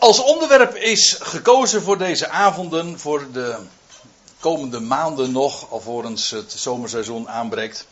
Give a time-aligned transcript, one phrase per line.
[0.00, 3.56] Als onderwerp is gekozen voor deze avonden, voor de
[4.38, 7.86] komende maanden nog, alvorens het zomerseizoen aanbreekt.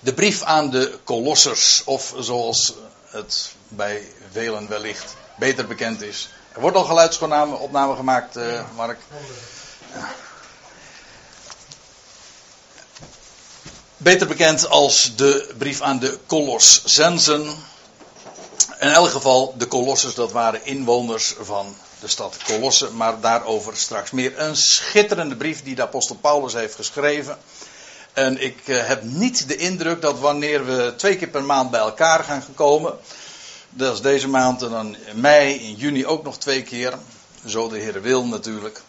[0.00, 2.74] De brief aan de Kolossers, of zoals
[3.04, 4.02] het bij
[4.32, 6.28] velen wellicht beter bekend is.
[6.52, 8.98] Er wordt al geluidsopname gemaakt, uh, Mark.
[9.94, 10.14] Ja.
[13.96, 17.56] Beter bekend als de brief aan de Colossensen.
[18.80, 24.10] In elk geval, de Colossus, dat waren inwoners van de stad Colosse, maar daarover straks
[24.10, 24.38] meer.
[24.40, 27.38] Een schitterende brief die de apostel Paulus heeft geschreven.
[28.12, 31.80] En ik eh, heb niet de indruk dat wanneer we twee keer per maand bij
[31.80, 32.98] elkaar gaan komen,
[33.70, 36.98] dat is deze maand en dan in mei, in juni ook nog twee keer,
[37.46, 38.82] zo de Heer wil natuurlijk,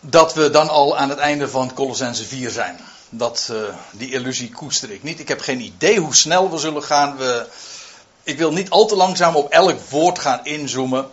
[0.00, 2.80] dat we dan al aan het einde van Colossense 4 zijn.
[3.08, 3.58] Dat, uh,
[3.90, 5.20] die illusie koester ik niet.
[5.20, 7.16] Ik heb geen idee hoe snel we zullen gaan.
[7.16, 7.46] We,
[8.24, 11.10] ik wil niet al te langzaam op elk woord gaan inzoomen.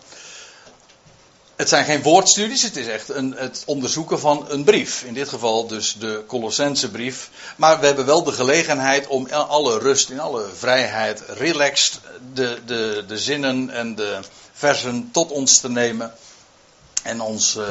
[1.55, 5.03] Het zijn geen woordstudies, het is echt een, het onderzoeken van een brief.
[5.03, 7.29] In dit geval dus de Colossense brief.
[7.55, 11.99] Maar we hebben wel de gelegenheid om in alle rust, in alle vrijheid, relaxed
[12.33, 14.19] de, de, de zinnen en de
[14.53, 16.13] versen tot ons te nemen.
[17.03, 17.63] En ons uh,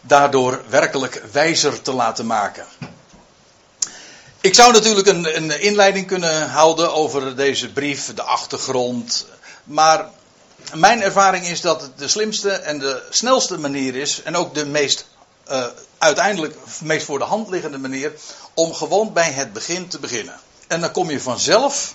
[0.00, 2.66] daardoor werkelijk wijzer te laten maken.
[4.44, 9.26] Ik zou natuurlijk een, een, inleiding kunnen houden over deze brief, de achtergrond.
[9.64, 10.08] Maar
[10.74, 14.22] mijn ervaring is dat het de slimste en de snelste manier is.
[14.22, 15.06] En ook de meest
[15.50, 15.66] uh,
[15.98, 18.12] uiteindelijk meest voor de hand liggende manier.
[18.54, 20.40] Om gewoon bij het begin te beginnen.
[20.66, 21.94] En dan kom je vanzelf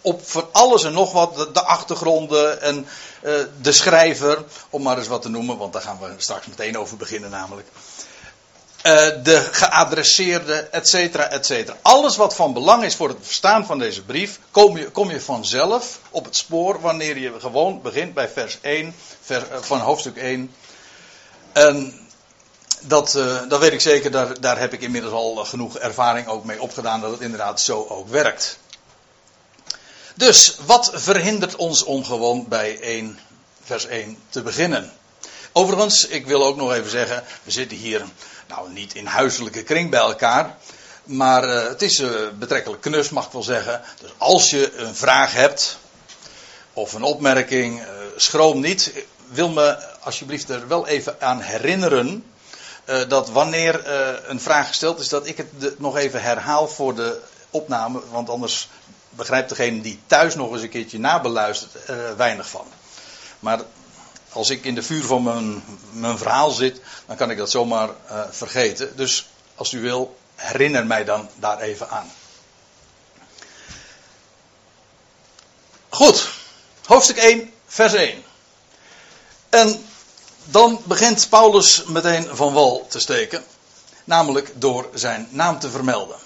[0.00, 1.36] op van alles en nog wat.
[1.36, 2.86] De, de achtergronden en
[3.22, 4.44] uh, de schrijver.
[4.70, 7.68] Om maar eens wat te noemen, want daar gaan we straks meteen over beginnen namelijk.
[8.82, 11.76] Uh, de geadresseerde, et cetera, et cetera.
[11.82, 15.20] Alles wat van belang is voor het verstaan van deze brief, kom je, kom je
[15.20, 20.16] vanzelf op het spoor wanneer je gewoon begint bij vers 1 vers, uh, van hoofdstuk
[20.16, 20.54] 1.
[21.52, 22.08] En
[22.80, 26.44] dat, uh, dat weet ik zeker, daar, daar heb ik inmiddels al genoeg ervaring ook
[26.44, 28.58] mee opgedaan dat het inderdaad zo ook werkt.
[30.14, 33.18] Dus, wat verhindert ons om gewoon bij 1,
[33.64, 34.92] vers 1 te beginnen?
[35.52, 38.04] Overigens, ik wil ook nog even zeggen, we zitten hier
[38.50, 40.56] nou niet in huiselijke kring bij elkaar.
[41.04, 43.82] Maar uh, het is uh, betrekkelijk knus, mag ik wel zeggen.
[44.00, 45.78] Dus als je een vraag hebt
[46.72, 48.92] of een opmerking, uh, schroom niet.
[49.28, 52.24] Wil me alsjeblieft er wel even aan herinneren
[53.08, 53.88] dat wanneer
[54.28, 58.00] een vraag gesteld is, dat ik het nog even herhaal voor de opname.
[58.10, 58.68] Want anders
[59.10, 62.66] begrijpt degene die thuis nog eens een keertje nabeluistert er weinig van.
[63.38, 63.60] Maar
[64.32, 67.88] als ik in de vuur van mijn, mijn verhaal zit, dan kan ik dat zomaar
[67.88, 68.96] uh, vergeten.
[68.96, 72.10] Dus als u wil, herinner mij dan daar even aan.
[75.88, 76.28] Goed,
[76.84, 78.22] hoofdstuk 1, vers 1.
[79.48, 79.84] En
[80.44, 83.44] dan begint Paulus meteen van wal te steken,
[84.04, 86.16] namelijk door zijn naam te vermelden.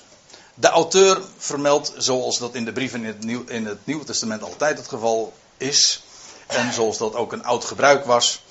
[0.54, 4.43] De auteur vermeldt, zoals dat in de brieven in het, Nieuw, in het Nieuwe Testament
[4.43, 6.03] altijd het geval is,
[6.47, 8.43] en zoals dat ook een oud gebruik was,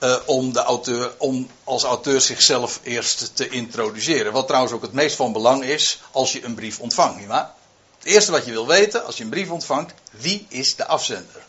[0.00, 4.32] uh, om, de auteur, om als auteur zichzelf eerst te introduceren.
[4.32, 7.20] Wat trouwens ook het meest van belang is als je een brief ontvangt.
[7.28, 11.42] Het eerste wat je wil weten als je een brief ontvangt, wie is de afzender?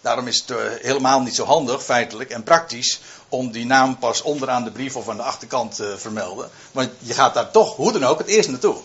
[0.00, 4.22] Daarom is het uh, helemaal niet zo handig, feitelijk en praktisch, om die naam pas
[4.22, 6.50] onderaan de brief of aan de achterkant te uh, vermelden.
[6.72, 8.76] Want je gaat daar toch, hoe dan ook, het eerst naartoe.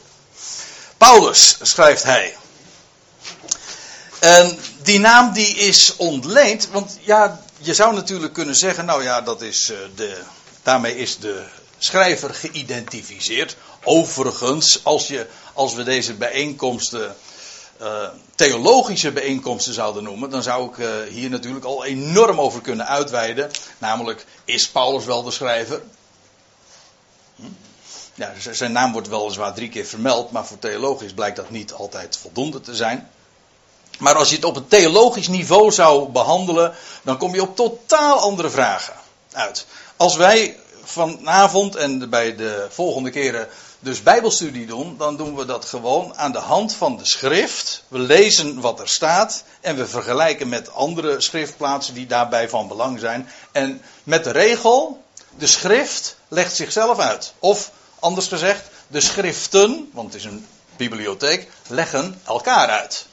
[0.98, 2.36] Paulus, schrijft hij.
[4.24, 9.22] En die naam die is ontleend, want ja, je zou natuurlijk kunnen zeggen, nou ja,
[9.22, 10.22] dat is uh, de,
[10.62, 11.44] daarmee is de
[11.78, 13.56] schrijver geïdentificeerd.
[13.84, 17.16] Overigens, als, je, als we deze bijeenkomsten
[17.82, 22.88] uh, theologische bijeenkomsten zouden noemen, dan zou ik uh, hier natuurlijk al enorm over kunnen
[22.88, 23.52] uitweiden.
[23.78, 25.82] Namelijk, is Paulus wel de schrijver?
[27.36, 27.44] Hm?
[28.14, 32.18] Ja, zijn naam wordt weliswaar drie keer vermeld, maar voor theologisch blijkt dat niet altijd
[32.18, 33.10] voldoende te zijn.
[34.00, 36.74] Maar als je het op een theologisch niveau zou behandelen,
[37.04, 38.94] dan kom je op totaal andere vragen
[39.32, 39.66] uit.
[39.98, 43.48] Als wij vanavond en bij de volgende keren
[43.80, 47.84] dus Bijbelstudie doen, dan doen we dat gewoon aan de hand van de schrift.
[47.88, 53.00] We lezen wat er staat en we vergelijken met andere schriftplaatsen die daarbij van belang
[53.00, 53.30] zijn.
[53.52, 55.04] En met de regel,
[55.38, 57.34] de schrift legt zichzelf uit.
[57.40, 63.06] Of anders gezegd, de schriften, want het is een bibliotheek, leggen elkaar uit.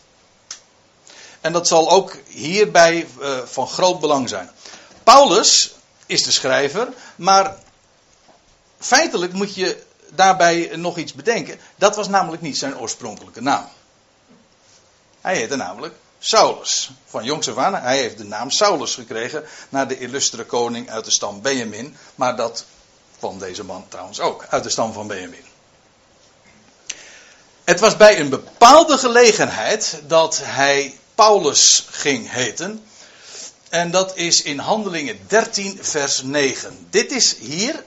[1.40, 4.50] En dat zal ook hierbij uh, van groot belang zijn.
[5.02, 5.74] Paulus
[6.06, 7.56] is de schrijver, maar
[8.78, 11.60] feitelijk moet je daarbij nog iets bedenken.
[11.76, 13.68] Dat was namelijk niet zijn oorspronkelijke naam.
[15.20, 16.90] Hij heette namelijk Saulus.
[17.06, 21.42] Van jongs hij heeft de naam Saulus gekregen naar de illustere koning uit de stam
[21.42, 21.96] Benjamin.
[22.14, 22.64] Maar dat
[23.18, 25.44] kwam deze man trouwens ook, uit de stam van Benjamin.
[27.64, 32.84] Het was bij een bepaalde gelegenheid dat hij Paulus ging heten.
[33.68, 36.86] En dat is in Handelingen 13, vers 9.
[36.90, 37.84] Dit is hier,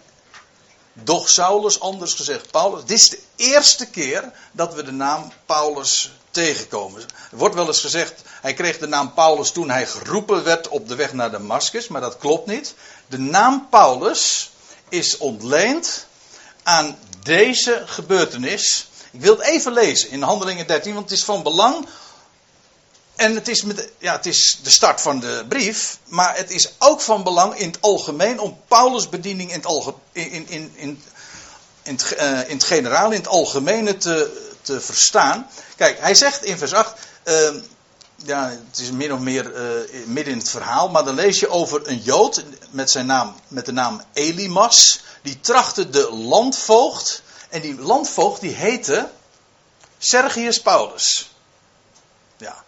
[0.94, 2.86] doch Saulus, anders gezegd Paulus.
[2.86, 7.02] Dit is de eerste keer dat we de naam Paulus tegenkomen.
[7.32, 10.88] Er wordt wel eens gezegd, hij kreeg de naam Paulus toen hij geroepen werd op
[10.88, 12.74] de weg naar Damascus, maar dat klopt niet.
[13.08, 14.52] De naam Paulus
[14.90, 16.06] is ontleend
[16.64, 18.88] aan deze gebeurtenis.
[19.12, 21.88] Ik wil het even lezen in Handelingen 13, want het is van belang
[23.16, 26.74] en het is, met, ja, het is de start van de brief, maar het is
[26.80, 30.74] ook van belang in het algemeen om Paulus' bediening in het, alge, in, in, in,
[30.76, 31.02] in,
[31.84, 35.48] het, uh, in het generaal, in het algemene te, te verstaan.
[35.76, 36.94] Kijk, hij zegt in vers 8,
[37.24, 37.60] uh, ehm,
[38.16, 41.50] ja, het is min of meer uh, midden in het verhaal, maar dan lees je
[41.50, 47.62] over een Jood met, zijn naam, met de naam Elimas, die trachtte de landvoogd, en
[47.62, 49.10] die landvoogd die heette
[49.98, 51.32] Sergius Paulus.
[52.38, 52.64] Ja.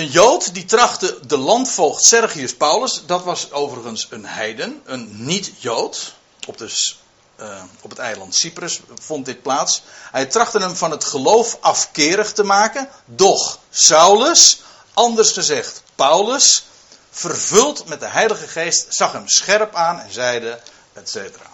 [0.00, 6.14] Een Jood die trachtte de landvoogd Sergius Paulus, dat was overigens een heiden, een niet-Jood,
[6.46, 6.94] op, de,
[7.40, 9.82] uh, op het eiland Cyprus vond dit plaats.
[10.10, 14.62] Hij trachtte hem van het geloof afkerig te maken, doch Saulus,
[14.94, 16.64] anders gezegd Paulus,
[17.10, 20.60] vervuld met de Heilige Geest, zag hem scherp aan en zeide,
[20.92, 21.50] et cetera.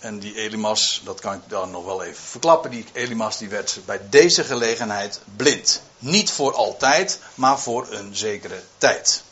[0.00, 2.70] En die Elimas, dat kan ik dan nog wel even verklappen.
[2.70, 5.82] Die Elimas die werd bij deze gelegenheid blind.
[5.98, 9.22] Niet voor altijd, maar voor een zekere tijd.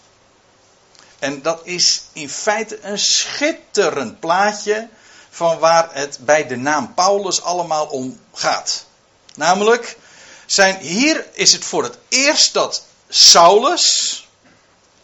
[1.19, 4.89] En dat is in feite een schitterend plaatje
[5.31, 8.85] van waar het bij de naam Paulus allemaal om gaat.
[9.35, 9.97] Namelijk,
[10.47, 14.29] zijn, hier is het voor het eerst dat Saulus,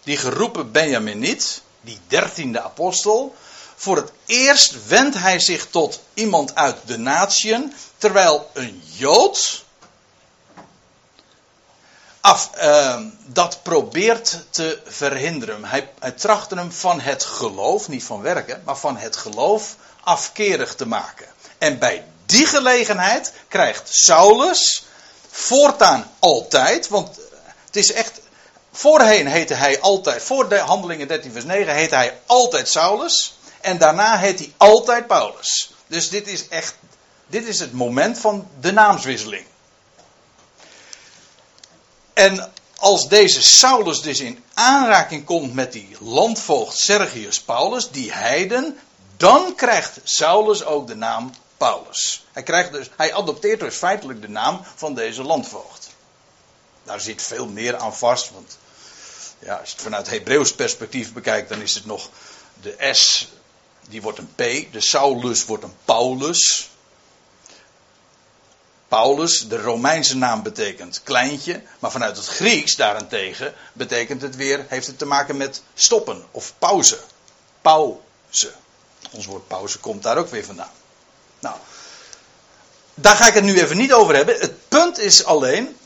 [0.03, 3.35] die geroepen Benjamin niet, die dertiende apostel,
[3.83, 9.65] voor het eerst wendt hij zich tot iemand uit de natieën, terwijl een Jood
[12.21, 15.65] af, uh, dat probeert te verhinderen.
[15.65, 20.75] Hij, hij trachtte hem van het geloof, niet van werken, maar van het geloof afkerig
[20.75, 21.27] te maken.
[21.59, 24.85] En bij die gelegenheid krijgt Saulus
[25.31, 27.09] voortaan altijd, want
[27.67, 28.21] het is echt,
[28.73, 33.37] voorheen heette hij altijd, voor de handelingen 13 vers 9 heette hij altijd Saulus.
[33.63, 35.75] En daarna heet hij altijd Paulus.
[35.87, 36.75] Dus dit is echt,
[37.27, 39.47] dit is het moment van de naamswisseling.
[42.13, 48.79] En als deze Saulus dus in aanraking komt met die landvoogd Sergius Paulus, die heiden,
[49.17, 52.27] dan krijgt Saulus ook de naam Paulus.
[52.33, 55.91] Hij, krijgt dus, hij adopteert dus feitelijk de naam van deze landvoogd.
[56.85, 58.59] Daar zit veel meer aan vast, want
[59.39, 62.09] ja, als je het vanuit Hebreeuws perspectief bekijkt, dan is het nog
[62.63, 63.29] de S
[63.89, 64.73] die wordt een P.
[64.73, 66.71] De Saulus wordt een Paulus.
[68.89, 74.87] Paulus, de Romeinse naam betekent kleintje, maar vanuit het Grieks daarentegen betekent het weer, heeft
[74.87, 76.99] het te maken met stoppen of pauze.
[77.61, 78.53] Pauze.
[79.11, 80.71] Ons woord pauze komt daar ook weer vandaan.
[81.39, 81.57] Nou,
[82.95, 84.41] daar ga ik het nu even niet over hebben.
[84.41, 85.77] Het punt is alleen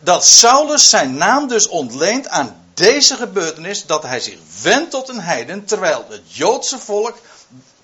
[0.00, 5.20] dat Saulus zijn naam dus ontleent aan deze gebeurtenis dat hij zich wendt tot een
[5.20, 7.18] heiden, terwijl het Joodse volk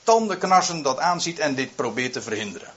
[0.04, 2.72] tandenknarsen dat aanziet en dit probeert te verhinderen.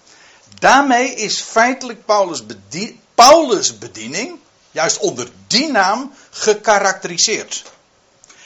[0.59, 4.39] Daarmee is feitelijk Paulus, bedien, Paulus' bediening,
[4.71, 7.63] juist onder die naam, gekarakteriseerd.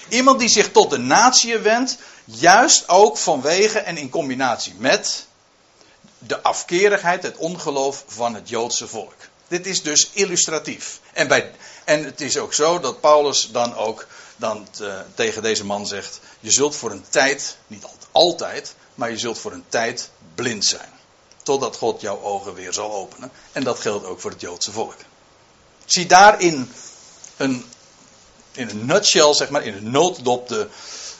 [0.09, 5.25] Iemand die zich tot de natie wendt, juist ook vanwege en in combinatie met
[6.17, 9.13] de afkerigheid, het ongeloof van het Joodse volk.
[9.47, 10.99] Dit is dus illustratief.
[11.13, 11.51] En, bij,
[11.83, 16.19] en het is ook zo dat Paulus dan ook dan te, tegen deze man zegt:
[16.39, 20.89] Je zult voor een tijd, niet altijd, maar je zult voor een tijd blind zijn.
[21.43, 23.31] Totdat God jouw ogen weer zal openen.
[23.51, 24.95] En dat geldt ook voor het Joodse volk.
[25.85, 26.71] Zie daarin
[27.37, 27.65] een,
[28.51, 30.67] in een nutshell, zeg maar, in een nooddop, de,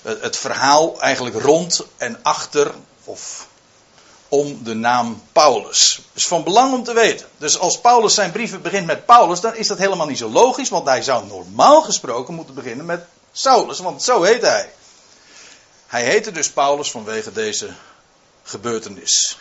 [0.02, 3.48] het verhaal eigenlijk rond en achter, of
[4.32, 6.02] om de naam Paulus.
[6.14, 7.28] is van belang om te weten.
[7.38, 10.70] Dus als Paulus zijn brieven begint met Paulus, dan is dat helemaal niet zo logisch,
[10.70, 14.70] want hij zou normaal gesproken moeten beginnen met Saulus, want zo heet hij.
[15.92, 17.74] Hij heette dus Paulus vanwege deze
[18.44, 19.38] gebeurtenis.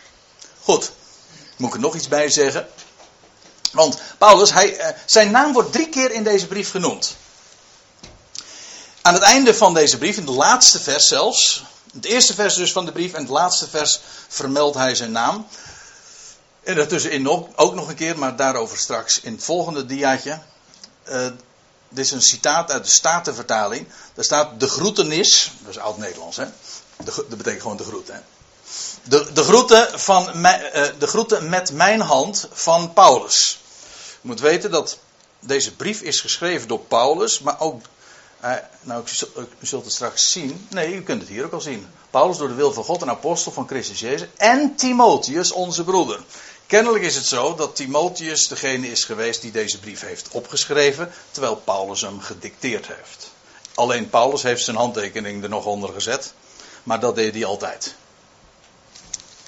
[0.61, 0.93] Goed,
[1.57, 2.69] moet ik er nog iets bij zeggen?
[3.73, 7.17] Want Paulus, hij, eh, zijn naam wordt drie keer in deze brief genoemd.
[9.03, 12.73] Aan het einde van deze brief, in de laatste vers zelfs, het eerste vers dus
[12.73, 15.47] van de brief en het laatste vers vermeldt hij zijn naam.
[16.63, 20.41] En daartussenin ook, ook nog een keer, maar daarover straks in het volgende diaatje.
[21.09, 21.27] Uh,
[21.91, 23.87] dit is een citaat uit de Statenvertaling.
[24.15, 26.45] Daar staat de groetenis, dat is oud-Nederlands hè.
[26.97, 28.19] De, dat betekent gewoon de groet hè.
[29.03, 30.53] De, de, groeten van, uh,
[30.99, 33.61] de groeten met mijn hand van Paulus.
[34.21, 34.99] Je moet weten dat
[35.41, 37.83] deze brief is geschreven door Paulus, maar ook,
[38.45, 39.05] uh, nou
[39.61, 41.87] u zult het straks zien, nee u kunt het hier ook al zien.
[42.11, 46.21] Paulus door de wil van God, een apostel van Christus Jezus en Timotheus onze broeder.
[46.71, 51.57] Kennelijk is het zo dat Timotheus degene is geweest die deze brief heeft opgeschreven, terwijl
[51.57, 53.31] Paulus hem gedicteerd heeft.
[53.75, 56.33] Alleen Paulus heeft zijn handtekening er nog onder gezet,
[56.83, 57.95] maar dat deed hij altijd.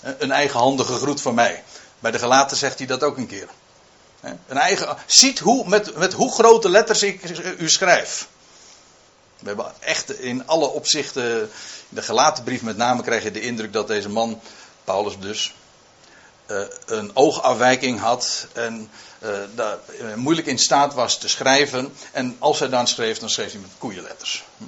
[0.01, 1.65] Een eigenhandige groet van mij.
[1.99, 3.49] Bij de gelaten zegt hij dat ook een keer.
[4.21, 7.23] Een eigen, ziet hoe, met, met hoe grote letters ik
[7.59, 8.29] u schrijf.
[9.39, 11.49] We hebben echt in alle opzichten, in
[11.89, 14.41] de gelaten brief met name krijg je de indruk dat deze man,
[14.85, 15.55] Paulus dus,
[16.53, 18.91] uh, een oogafwijking had en
[19.23, 21.95] uh, daar, uh, moeilijk in staat was te schrijven.
[22.13, 24.45] En als hij dan schreef, dan schreef hij met koeienletters.
[24.59, 24.65] Hm?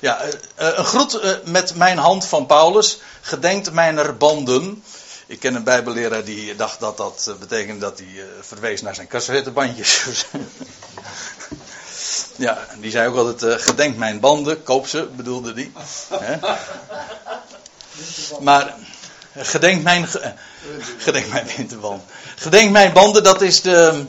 [0.00, 3.00] Ja, een groet met mijn hand van Paulus.
[3.20, 4.82] Gedenkt mijner banden.
[5.26, 10.04] Ik ken een bijbelleraar die dacht dat dat betekende dat hij verwees naar zijn cassettebandjes.
[12.36, 15.72] ja, die zei ook altijd: gedenk mijn banden, koop ze, bedoelde die.
[18.40, 18.74] maar
[19.36, 20.08] Gedenk mijn,
[20.98, 22.02] gedenk mijn winterband.
[22.36, 24.04] Gedenk mijn banden, dat is de.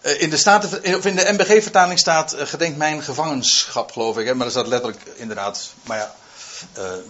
[0.00, 4.26] Eh, in de, Staten, of in de MBG-vertaling staat uh, gedenk mijn gevangenschap, geloof ik.
[4.26, 4.34] Hè?
[4.34, 5.72] Maar dat staat letterlijk inderdaad.
[5.82, 6.14] Maar ja,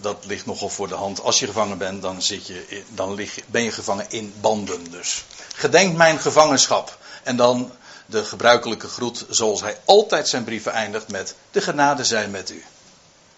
[0.01, 1.21] dat ligt nogal voor de hand.
[1.21, 4.91] Als je gevangen bent, dan, zit je, dan lig, ben je gevangen in banden.
[4.91, 5.23] Dus
[5.55, 6.97] gedenk mijn gevangenschap.
[7.23, 7.71] En dan
[8.05, 12.63] de gebruikelijke groet, zoals hij altijd zijn brieven eindigt met: De genade zij met u.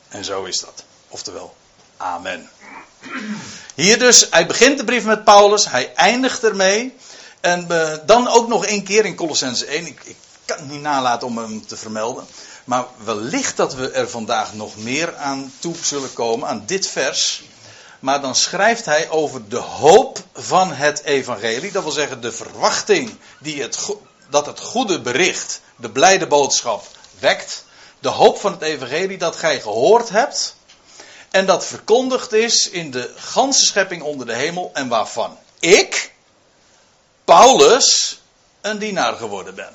[0.10, 0.84] En zo is dat.
[1.08, 1.56] Oftewel,
[1.98, 2.50] Amen.
[3.76, 6.96] Hier dus, hij begint de brief met Paulus, hij eindigt ermee.
[7.42, 9.86] En uh, dan ook nog één keer in Colossense 1.
[9.86, 10.16] Ik, ik,
[10.46, 12.28] kan het niet nalaten om hem te vermelden.
[12.64, 17.44] Maar wellicht dat we er vandaag nog meer aan toe zullen komen, aan dit vers.
[18.00, 21.72] Maar dan schrijft hij over de hoop van het evangelie.
[21.72, 23.78] Dat wil zeggen de verwachting die het,
[24.30, 26.86] dat het goede bericht, de blijde boodschap,
[27.20, 27.64] wekt.
[28.00, 30.58] De hoop van het evangelie dat gij gehoord hebt
[31.32, 34.72] en dat verkondigd is in de ganse schepping onder de hemel.
[34.74, 36.12] En waarvan ik,
[37.24, 38.20] Paulus,
[38.62, 39.74] een dienaar geworden ben.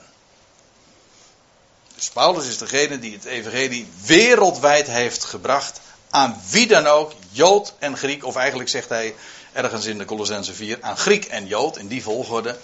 [1.95, 5.81] Dus Paulus is degene die het evangelie wereldwijd heeft gebracht.
[6.11, 8.25] Aan wie dan ook, Jood en Griek.
[8.25, 9.15] Of eigenlijk zegt hij
[9.53, 10.79] ergens in de Colossense 4.
[10.81, 12.57] Aan Griek en Jood, in die volgorde.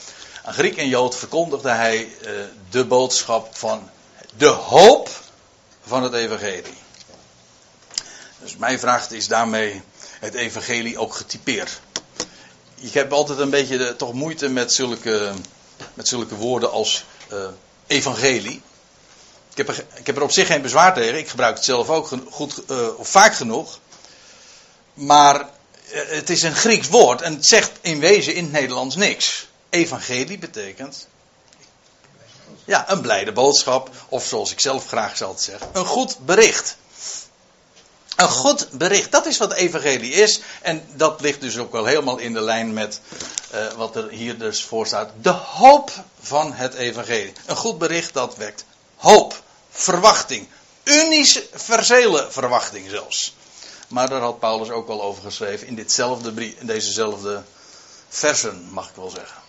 [0.44, 2.30] Aan Griek en Jood verkondigde hij uh,
[2.70, 3.90] de boodschap van
[4.36, 5.10] de hoop
[5.86, 6.78] van het evangelie.
[8.42, 9.82] Dus mijn vraag is daarmee
[10.20, 11.80] het evangelie ook getypeerd.
[12.74, 15.32] Ik heb altijd een beetje toch moeite met zulke,
[15.94, 17.46] met zulke woorden als uh,
[17.86, 18.62] evangelie.
[19.50, 21.18] Ik heb, er, ik heb er op zich geen bezwaar tegen.
[21.18, 23.78] Ik gebruik het zelf ook goed, uh, of vaak genoeg.
[24.94, 28.96] Maar uh, het is een Grieks woord en het zegt in wezen in het Nederlands
[28.96, 29.48] niks.
[29.70, 31.08] Evangelie betekent
[32.70, 33.90] ja, een blijde boodschap.
[34.08, 36.76] Of zoals ik zelf graag zal zeggen, een goed bericht.
[38.20, 40.40] Een goed bericht, dat is wat evangelie is.
[40.62, 43.00] En dat ligt dus ook wel helemaal in de lijn met
[43.54, 45.10] uh, wat er hier dus voor staat.
[45.22, 47.32] De hoop van het evangelie.
[47.46, 48.64] Een goed bericht dat wekt
[48.96, 50.48] hoop, verwachting.
[50.82, 53.34] Universele verwachting zelfs.
[53.88, 57.42] Maar daar had Paulus ook wel over geschreven in, ditzelfde brief, in dezezelfde
[58.08, 59.42] versen, mag ik wel zeggen.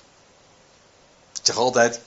[1.33, 1.99] Ik zeg altijd,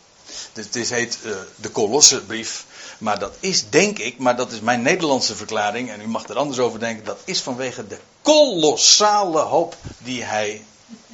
[0.53, 2.65] dit, dit heet uh, de Kolossenbrief.
[3.05, 6.37] Maar dat is, denk ik, maar dat is mijn Nederlandse verklaring, en u mag er
[6.37, 10.65] anders over denken, dat is vanwege de kolossale hoop die hij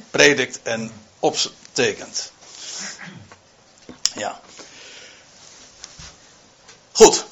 [0.09, 2.31] predikt en optekent.
[4.15, 4.39] Ja.
[6.91, 7.25] Goed.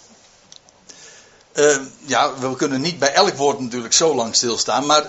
[1.53, 5.05] Uh, ja, we kunnen niet bij elk woord natuurlijk zo lang stilstaan, maar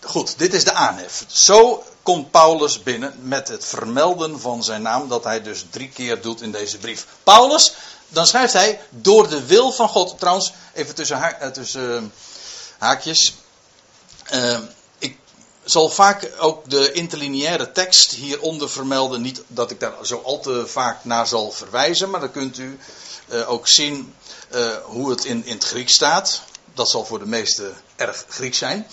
[0.00, 1.24] goed, dit is de aanhef.
[1.28, 6.20] Zo komt Paulus binnen met het vermelden van zijn naam, dat hij dus drie keer
[6.20, 7.06] doet in deze brief.
[7.22, 7.74] Paulus,
[8.08, 10.18] dan schrijft hij door de wil van God.
[10.18, 12.02] Trouwens, even tussen, eh, uh,
[12.78, 13.34] haakjes.
[14.34, 14.58] Uh,
[14.98, 15.16] ik
[15.64, 19.22] zal vaak ook de interlineaire tekst hieronder vermelden.
[19.22, 22.78] Niet dat ik daar zo al te vaak naar zal verwijzen, maar dan kunt u
[23.46, 24.14] ook zien
[24.84, 26.42] hoe het in, in het Grieks staat.
[26.74, 28.86] Dat zal voor de meesten erg Grieks zijn.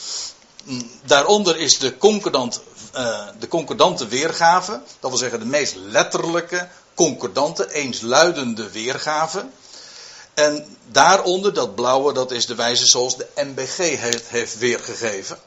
[0.64, 2.62] Mm, daaronder is de, concordant,
[3.40, 4.82] de concordante weergave.
[5.00, 9.46] Dat wil zeggen de meest letterlijke concordante, eensluidende weergave.
[10.34, 15.40] En daaronder, dat blauwe, dat is de wijze zoals de MBG het heeft weergegeven.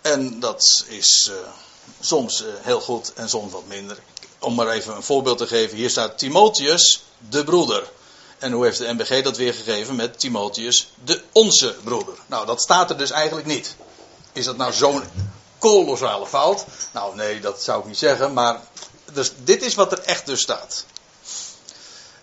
[0.00, 1.36] En dat is uh,
[2.00, 3.98] soms uh, heel goed en soms wat minder.
[4.38, 5.76] Om maar even een voorbeeld te geven.
[5.76, 7.90] Hier staat Timotheus, de broeder.
[8.38, 12.14] En hoe heeft de MBG dat weergegeven met Timotheus, de onze broeder?
[12.26, 13.74] Nou, dat staat er dus eigenlijk niet.
[14.32, 15.02] Is dat nou zo'n
[15.62, 16.64] kolossale fout?
[16.92, 18.32] Nou, nee, dat zou ik niet zeggen.
[18.32, 18.60] Maar
[19.12, 20.84] dus, dit is wat er echt dus staat.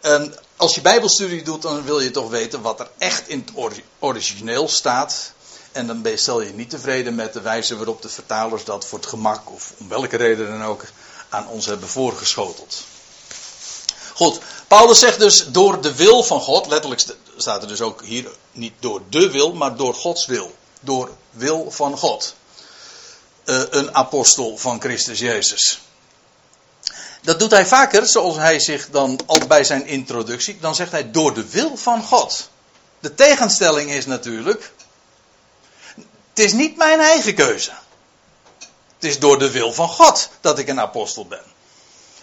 [0.01, 3.74] En als je Bijbelstudie doet, dan wil je toch weten wat er echt in het
[4.00, 5.31] origineel staat.
[5.72, 9.08] En dan stel je niet tevreden met de wijze waarop de vertalers dat voor het
[9.08, 10.84] gemak of om welke reden dan ook
[11.29, 12.84] aan ons hebben voorgeschoteld.
[14.13, 17.05] Goed, Paulus zegt dus door de wil van God, letterlijk
[17.38, 20.55] staat er dus ook hier niet door de wil, maar door Gods wil.
[20.81, 22.34] Door wil van God.
[23.50, 25.82] Uh, een apostel van Christus Jezus.
[27.22, 31.12] Dat doet hij vaker, zoals hij zich dan al bij zijn introductie, dan zegt hij
[31.12, 32.50] door de wil van God.
[33.00, 34.72] De tegenstelling is natuurlijk,
[36.29, 37.72] het is niet mijn eigen keuze.
[38.96, 41.44] Het is door de wil van God dat ik een apostel ben.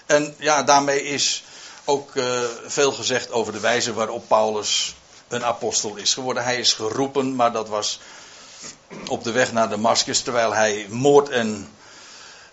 [0.07, 1.45] En ja, daarmee is
[1.85, 4.95] ook uh, veel gezegd over de wijze waarop Paulus
[5.29, 6.45] een apostel is geworden.
[6.45, 8.01] Hij is geroepen, maar dat was
[9.09, 11.69] op de weg naar Damascus, terwijl hij moord en,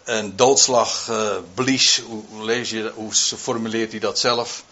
[0.03, 2.01] en doodslag uh, blies.
[2.05, 4.63] Hoe, lees je, hoe formuleert hij dat zelf?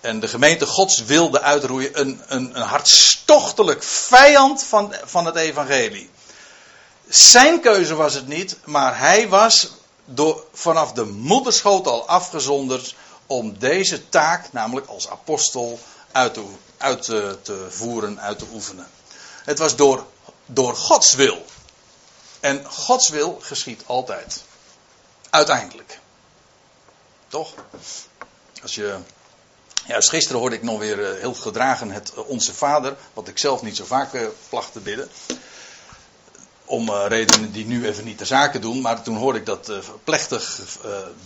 [0.00, 6.10] En de gemeente Gods wilde uitroeien, een, een, een hartstochtelijk vijand van, van het evangelie.
[7.08, 9.70] Zijn keuze was het niet, maar hij was
[10.04, 12.94] door, vanaf de moederschoot al afgezonderd
[13.26, 15.78] om deze taak, namelijk als apostel,
[16.12, 16.44] uit te,
[16.76, 18.88] uit te voeren, uit te oefenen.
[19.44, 20.06] Het was door,
[20.46, 21.44] door Gods wil.
[22.40, 24.42] En Gods wil geschiet altijd.
[25.30, 25.98] Uiteindelijk.
[27.28, 27.54] Toch?
[28.62, 28.96] Als je.
[29.86, 33.38] Dus gisteren hoorde ik nog weer eh, heel gedragen het eh, Onze Vader, wat ik
[33.38, 35.08] zelf niet zo vaak uh, placht te bidden.
[36.64, 39.70] Om redenen die nu even niet de zaken doen, maar toen hoorde ik dat
[40.04, 40.60] plechtig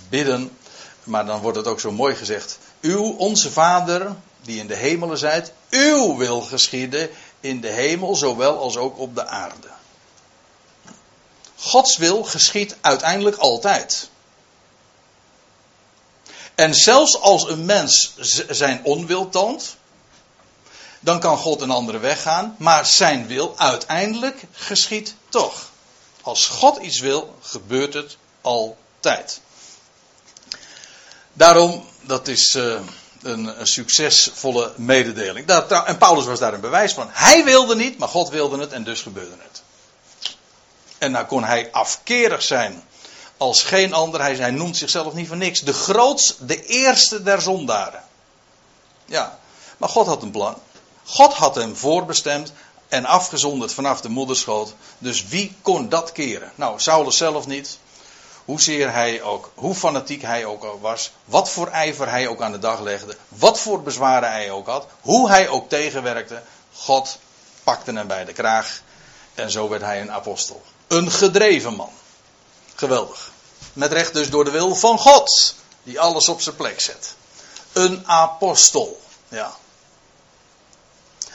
[0.09, 0.57] bidden.
[1.05, 2.59] Maar dan wordt het ook zo mooi gezegd.
[2.81, 8.59] Uw, onze Vader, die in de hemelen zijt, uw wil geschieden in de hemel, zowel
[8.59, 9.69] als ook op de aarde.
[11.57, 14.09] Gods wil geschiet uiteindelijk altijd.
[16.55, 18.15] En zelfs als een mens
[18.49, 19.77] zijn onwil toont,
[21.01, 25.71] dan kan God een andere weg gaan, maar zijn wil uiteindelijk geschiet toch.
[26.23, 29.41] Als God iets wil, gebeurt het altijd.
[31.33, 32.81] Daarom, dat is uh,
[33.23, 35.47] een, succesvolle mededeling.
[35.47, 37.09] en Paulus was daar een bewijs van.
[37.11, 39.63] Hij wilde niet, maar God wilde het en dus gebeurde het.
[40.99, 42.83] En nou kon hij afkerig zijn
[43.37, 44.21] als geen ander.
[44.21, 45.61] Hij, hij noemt zichzelf niet voor niks.
[45.61, 48.03] De grootste, de eerste der zondaren.
[49.05, 49.39] Ja,
[49.77, 50.57] maar God had een plan.
[51.05, 52.53] God had hem voorbestemd
[52.89, 54.75] en afgezonderd vanaf de moederschoot.
[54.99, 56.53] Dus wie kon dat keren?
[56.55, 57.79] Nou, Saulus zelf niet
[58.51, 62.59] hoezeer hij ook, hoe fanatiek hij ook was, wat voor ijver hij ook aan de
[62.59, 66.43] dag legde, wat voor bezwaren hij ook had, hoe hij ook tegenwerkte,
[66.75, 67.19] God
[67.65, 68.81] pakte hem bij de kraag
[69.35, 70.63] en zo werd hij een apostel.
[70.87, 71.91] Een gedreven man.
[72.75, 73.31] Geweldig.
[73.73, 77.15] Met recht dus door de wil van God, die alles op zijn plek zet.
[77.73, 79.01] Een apostel.
[79.29, 79.55] Ja.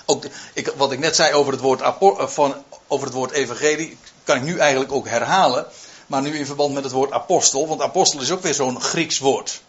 [0.06, 3.98] Ook, ik, wat ik net zei over het woord, eh, van, over het woord evangelie,
[4.24, 5.68] kan ik nu eigenlijk ook herhalen.
[6.08, 9.20] Maar nu in verband met het woord apostel, want apostel is ook weer zo'n Grieks
[9.20, 9.62] woord.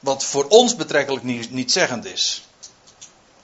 [0.00, 2.42] Wat voor ons betrekkelijk niet, niet zeggend is.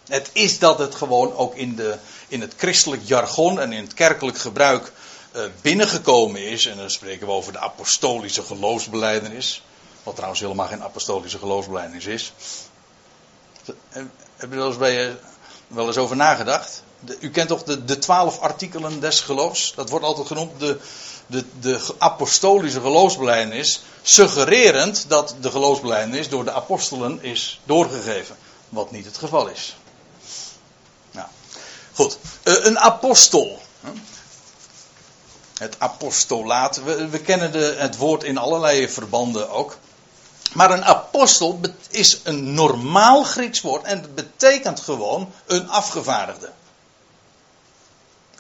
[0.09, 3.95] Het is dat het gewoon ook in, de, in het christelijk jargon en in het
[3.95, 4.93] kerkelijk gebruik
[5.37, 6.67] uh, binnengekomen is.
[6.67, 9.63] En dan spreken we over de apostolische geloofsbeleidenis.
[10.03, 12.33] Wat trouwens helemaal geen apostolische geloofsbeleidenis is.
[14.37, 15.17] Heb je wel eens, bij,
[15.67, 16.83] wel eens over nagedacht?
[17.21, 19.73] U kent toch de, de twaalf artikelen des geloofs?
[19.75, 20.79] Dat wordt altijd genoemd de,
[21.31, 28.37] de, de apostolische geloofsbelijdenis, suggererend dat de geloofsbelijdenis door de apostelen is doorgegeven.
[28.69, 29.77] Wat niet het geval is.
[31.11, 31.27] Nou,
[31.95, 32.19] goed.
[32.43, 33.59] Eh, een apostel.
[35.59, 36.83] Het apostolaat.
[36.83, 39.77] We, we kennen de, het woord in allerlei verbanden ook.
[40.53, 46.51] Maar een apostel is een normaal Grieks woord en het betekent gewoon een afgevaardigde.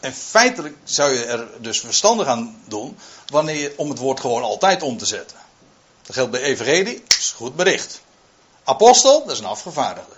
[0.01, 4.83] En feitelijk zou je er dus verstandig aan doen wanneer om het woord gewoon altijd
[4.83, 5.37] om te zetten.
[6.03, 8.01] Dat geldt bij evangelie, dat is goed bericht.
[8.65, 10.15] Apostel, dat is een afgevaardigde.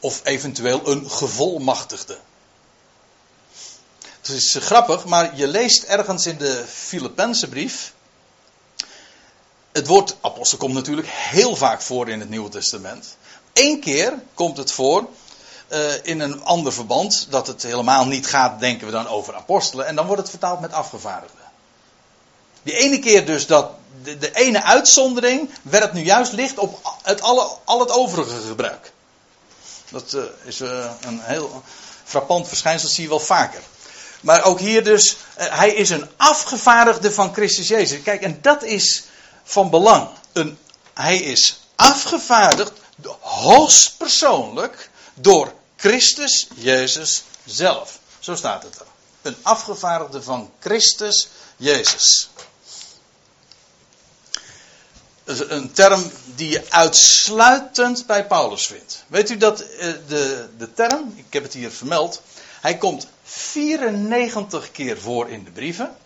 [0.00, 2.18] Of eventueel een gevolmachtigde.
[4.20, 7.92] Het is grappig, maar je leest ergens in de Filippense brief.
[9.72, 13.16] Het woord apostel komt natuurlijk heel vaak voor in het Nieuwe Testament.
[13.52, 15.08] Eén keer komt het voor
[15.68, 19.86] uh, in een ander verband, dat het helemaal niet gaat, denken we dan over apostelen.
[19.86, 21.40] En dan wordt het vertaald met afgevaardigden.
[22.62, 23.70] Die ene keer dus dat
[24.02, 28.92] de, de ene uitzondering werpt nu juist licht op het alle, al het overige gebruik.
[29.90, 31.62] Dat uh, is uh, een heel
[32.04, 33.60] frappant verschijnsel, dat zie je wel vaker.
[34.20, 38.02] Maar ook hier dus, hij is een afgevaardigde van Christus Jezus.
[38.02, 39.04] Kijk, en dat is
[39.42, 40.08] van belang.
[40.32, 40.58] Een,
[40.94, 42.72] hij is afgevaardigd,
[43.20, 47.98] hoogstpersoonlijk, door Christus Jezus zelf.
[48.18, 48.86] Zo staat het er.
[49.22, 52.30] Een afgevaardigde van Christus Jezus.
[55.24, 59.04] Een term die je uitsluitend bij Paulus vindt.
[59.06, 62.22] Weet u dat eh, de, de term, ik heb het hier vermeld,
[62.60, 65.96] hij komt 94 keer voor in de brieven.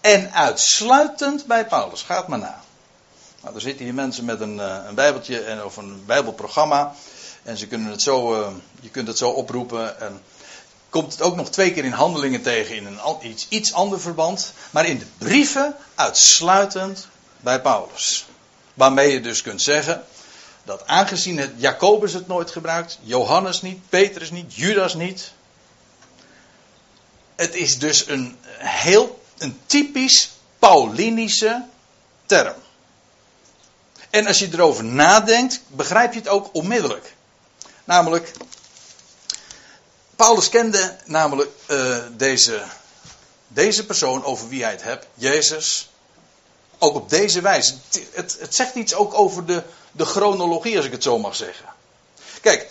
[0.00, 2.02] En uitsluitend bij Paulus.
[2.02, 2.62] Gaat maar na.
[3.42, 6.94] Nou, er zitten hier mensen met een, eh, een bijbeltje en, of een bijbelprogramma.
[7.48, 8.48] En ze kunnen het zo, uh,
[8.80, 10.00] je kunt het zo oproepen.
[10.00, 10.22] En
[10.88, 14.52] komt het ook nog twee keer in handelingen tegen in een iets, iets ander verband.
[14.70, 17.08] Maar in de brieven uitsluitend
[17.40, 18.26] bij Paulus.
[18.74, 20.04] Waarmee je dus kunt zeggen
[20.64, 25.32] dat aangezien het Jacobus het nooit gebruikt, Johannes niet, Petrus niet, Judas niet.
[27.36, 31.64] Het is dus een heel een typisch Paulinische
[32.26, 32.56] term.
[34.10, 37.16] En als je erover nadenkt, begrijp je het ook onmiddellijk.
[37.88, 38.32] Namelijk,
[40.16, 42.62] Paulus kende namelijk uh, deze,
[43.48, 45.90] deze persoon over wie hij het hebt, Jezus,
[46.78, 47.74] ook op deze wijze.
[48.12, 51.66] Het, het, zegt iets ook over de, de chronologie, als ik het zo mag zeggen.
[52.40, 52.70] Kijk,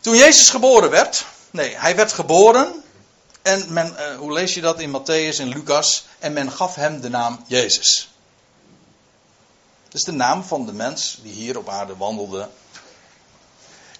[0.00, 2.82] toen Jezus geboren werd, nee, hij werd geboren
[3.42, 6.04] en men, uh, hoe lees je dat in Matthäus en Lucas?
[6.18, 8.10] En men gaf hem de naam Jezus.
[9.84, 12.48] Dat is de naam van de mens die hier op aarde wandelde.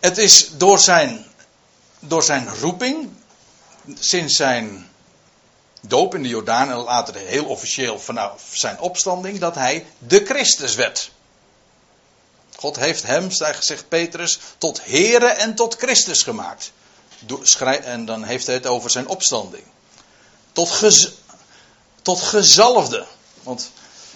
[0.03, 1.27] Het is door zijn,
[1.99, 3.11] door zijn roeping,
[3.99, 4.91] sinds zijn
[5.81, 10.75] doop in de Jordaan en later heel officieel vanaf zijn opstanding, dat hij de Christus
[10.75, 11.11] werd.
[12.57, 16.73] God heeft hem, zegt Petrus, tot Here en tot Christus gemaakt.
[17.83, 19.65] En dan heeft hij het over zijn opstanding.
[20.53, 20.83] Tot,
[22.03, 23.07] tot gezalfde.
[23.43, 23.71] Want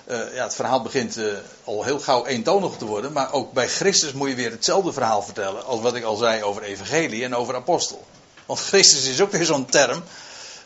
[0.06, 3.12] uh, ja, het verhaal begint uh, al heel gauw eentonig te worden.
[3.12, 5.64] Maar ook bij Christus moet je weer hetzelfde verhaal vertellen.
[5.64, 8.06] Als wat ik al zei over evangelie en over apostel.
[8.46, 10.04] Want Christus is ook weer zo'n term.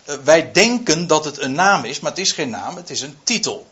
[0.04, 3.00] Uh, wij denken dat het een naam is, maar het is geen naam, het is
[3.00, 3.66] een titel.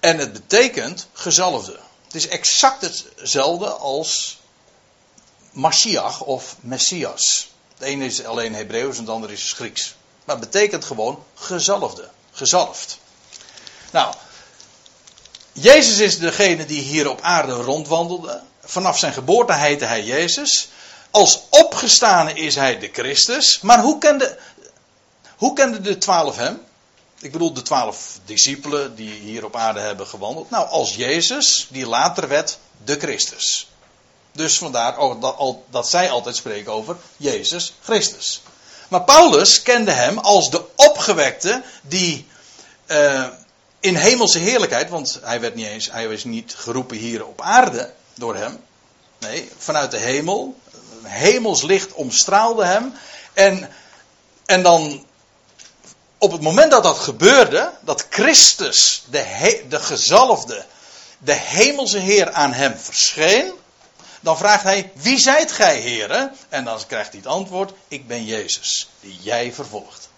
[0.00, 1.78] En het betekent gezalfde.
[2.04, 4.38] Het is exact hetzelfde als
[5.50, 7.50] Mashiach of Messias.
[7.72, 9.94] Het ene is alleen Hebreeuws en het andere is Grieks.
[10.24, 12.98] Maar het betekent gewoon gezalfde, gezalfd.
[13.90, 14.14] Nou,
[15.52, 18.42] Jezus is degene die hier op aarde rondwandelde.
[18.64, 20.68] Vanaf zijn geboorte heette hij Jezus.
[21.10, 23.60] Als opgestane is hij de Christus.
[23.60, 24.38] Maar hoe kende,
[25.36, 26.60] hoe kenden de twaalf hem?
[27.20, 30.50] Ik bedoel de twaalf discipelen die hier op aarde hebben gewandeld.
[30.50, 33.68] Nou, als Jezus, die later werd de Christus.
[34.32, 38.42] Dus vandaar dat, dat zij altijd spreken over Jezus Christus.
[38.88, 42.26] Maar Paulus kende hem als de opgewekte die
[42.86, 43.26] uh,
[43.86, 47.92] in hemelse heerlijkheid, want hij werd niet eens, hij was niet geroepen hier op aarde
[48.14, 48.60] door hem.
[49.18, 50.58] Nee, vanuit de hemel.
[51.02, 52.94] Hemels licht omstraalde hem.
[53.32, 53.70] En,
[54.46, 55.06] en dan,
[56.18, 60.64] op het moment dat dat gebeurde, dat Christus, de, he, de gezalfde,
[61.18, 63.52] de hemelse Heer aan hem verscheen,
[64.20, 66.36] dan vraagt hij: Wie zijt gij, heren?
[66.48, 70.08] En dan krijgt hij het antwoord: Ik ben Jezus, die jij vervolgt.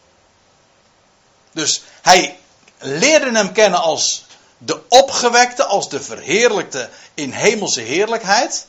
[1.53, 2.39] Dus hij
[2.79, 4.25] leerde hem kennen als
[4.59, 8.67] de opgewekte, als de verheerlijkte in hemelse heerlijkheid.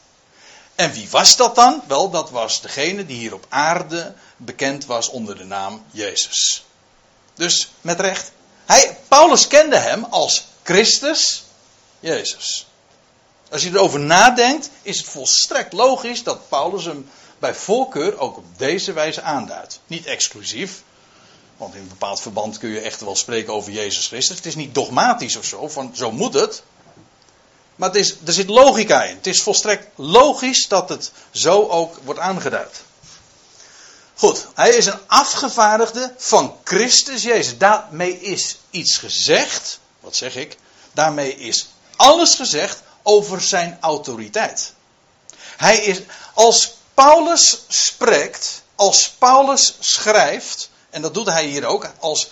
[0.76, 1.82] En wie was dat dan?
[1.88, 6.66] Wel, dat was degene die hier op aarde bekend was onder de naam Jezus.
[7.34, 8.32] Dus met recht.
[8.66, 11.44] Hij, Paulus kende hem als Christus
[12.00, 12.68] Jezus.
[13.50, 18.46] Als je erover nadenkt, is het volstrekt logisch dat Paulus hem bij voorkeur ook op
[18.58, 19.80] deze wijze aanduidt.
[19.88, 20.82] Niet exclusief,
[21.60, 24.36] want in een bepaald verband kun je echt wel spreken over Jezus Christus.
[24.36, 26.64] Het is niet dogmatisch of zo, van zo moet het.
[27.76, 29.16] Maar het is, er zit logica in.
[29.16, 32.82] Het is volstrekt logisch dat het zo ook wordt aangeduid.
[34.16, 37.58] Goed, hij is een afgevaardigde van Christus Jezus.
[37.58, 39.80] Daarmee is iets gezegd.
[40.00, 40.58] Wat zeg ik?
[40.94, 44.74] Daarmee is alles gezegd over zijn autoriteit.
[45.58, 46.02] Hij is,
[46.34, 52.30] als Paulus spreekt, als Paulus schrijft, en dat doet hij hier ook, als,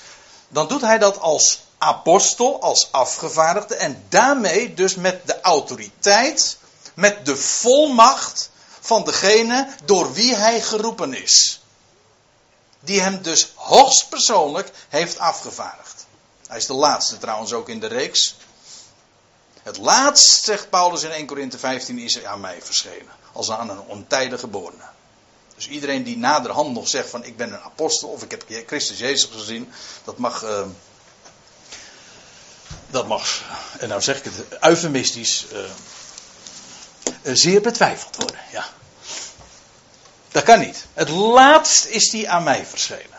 [0.48, 6.58] dan doet hij dat als apostel, als afgevaardigde, en daarmee dus met de autoriteit,
[6.94, 11.62] met de volmacht van degene door wie hij geroepen is.
[12.80, 16.06] die hem dus hoogstpersoonlijk heeft afgevaardigd.
[16.48, 18.36] Hij is de laatste trouwens ook in de reeks.
[19.64, 23.12] Het laatst, zegt Paulus in 1 Korinthe 15, is aan mij verschenen.
[23.34, 24.84] Als aan een ontijdige geborene.
[25.58, 28.98] Dus iedereen die naderhand nog zegt van ik ben een apostel of ik heb Christus
[28.98, 29.72] Jezus gezien,
[30.04, 30.66] dat mag, uh,
[32.90, 33.44] dat mag,
[33.80, 38.40] en nou zeg ik het eufemistisch, uh, zeer betwijfeld worden.
[38.52, 38.66] Ja.
[40.32, 40.86] Dat kan niet.
[40.94, 43.18] Het laatst is die aan mij verschenen.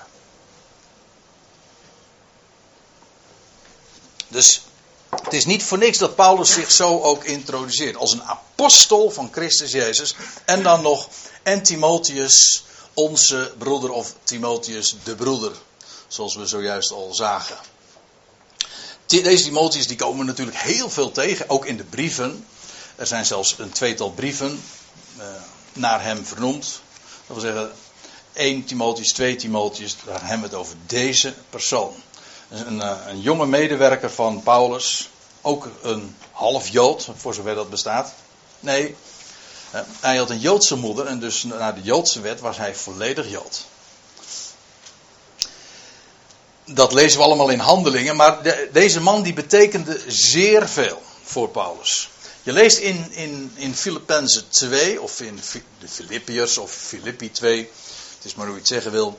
[4.28, 4.62] Dus
[5.10, 7.96] het is niet voor niks dat Paulus zich zo ook introduceert.
[7.96, 10.14] Als een apostel van Christus Jezus.
[10.44, 11.08] En dan nog
[11.42, 15.52] en Timotheus, onze broeder, of Timotheus, de broeder.
[16.08, 17.56] Zoals we zojuist al zagen.
[19.06, 22.46] Deze Timotheus die komen natuurlijk heel veel tegen, ook in de brieven.
[22.96, 24.62] Er zijn zelfs een tweetal brieven
[25.16, 25.26] eh,
[25.72, 26.80] naar hem vernoemd.
[27.26, 27.72] Dat wil zeggen,
[28.32, 31.94] 1 Timotheus, 2 Timotheus, daar hebben we het over deze persoon.
[32.48, 38.12] Een, eh, een jonge medewerker van Paulus, ook een half Jood, voor zover dat bestaat.
[38.60, 38.96] Nee,
[40.00, 43.64] hij had een Joodse moeder en dus naar de Joodse wet was hij volledig Jood.
[46.64, 48.38] Dat lezen we allemaal in handelingen, maar
[48.72, 52.08] deze man die betekende zeer veel voor Paulus.
[52.42, 55.40] Je leest in, in, in Filippenzen 2, of in
[55.80, 57.58] de Filippiërs, of Filippi 2,
[58.16, 59.18] het is maar hoe je het zeggen wil.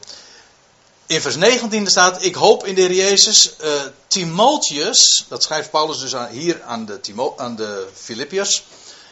[1.05, 3.71] In vers 19 staat, ik hoop in de Heer Jezus, uh,
[4.07, 8.63] Timotheus, dat schrijft Paulus dus hier aan de, Timo, aan de Filippiërs.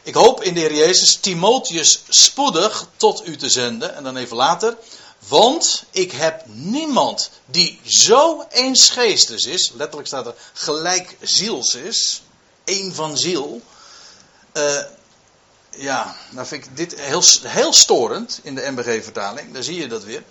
[0.07, 3.95] Ik hoop in de Heer Jezus Timotheus spoedig tot u te zenden.
[3.95, 4.77] En dan even later.
[5.27, 12.21] Want ik heb niemand die zo eensgeestes is, letterlijk staat er gelijk ziels is,
[12.63, 13.61] één van ziel.
[14.53, 14.81] Uh,
[15.69, 19.53] ja, nou vind ik dit heel, heel storend in de MBG-vertaling.
[19.53, 20.23] Daar zie je dat weer.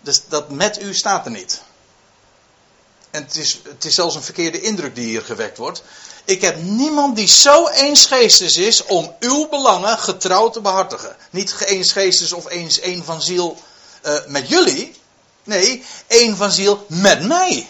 [0.00, 1.62] Dus dat met u staat er niet.
[3.14, 5.82] En het is, het is zelfs een verkeerde indruk die hier gewekt wordt.
[6.24, 11.16] Ik heb niemand die zo eensgeestes is om uw belangen getrouw te behartigen.
[11.30, 13.62] Niet eensgeestes of eens één van ziel
[14.06, 14.94] uh, met jullie.
[15.44, 17.68] Nee, één van ziel met mij.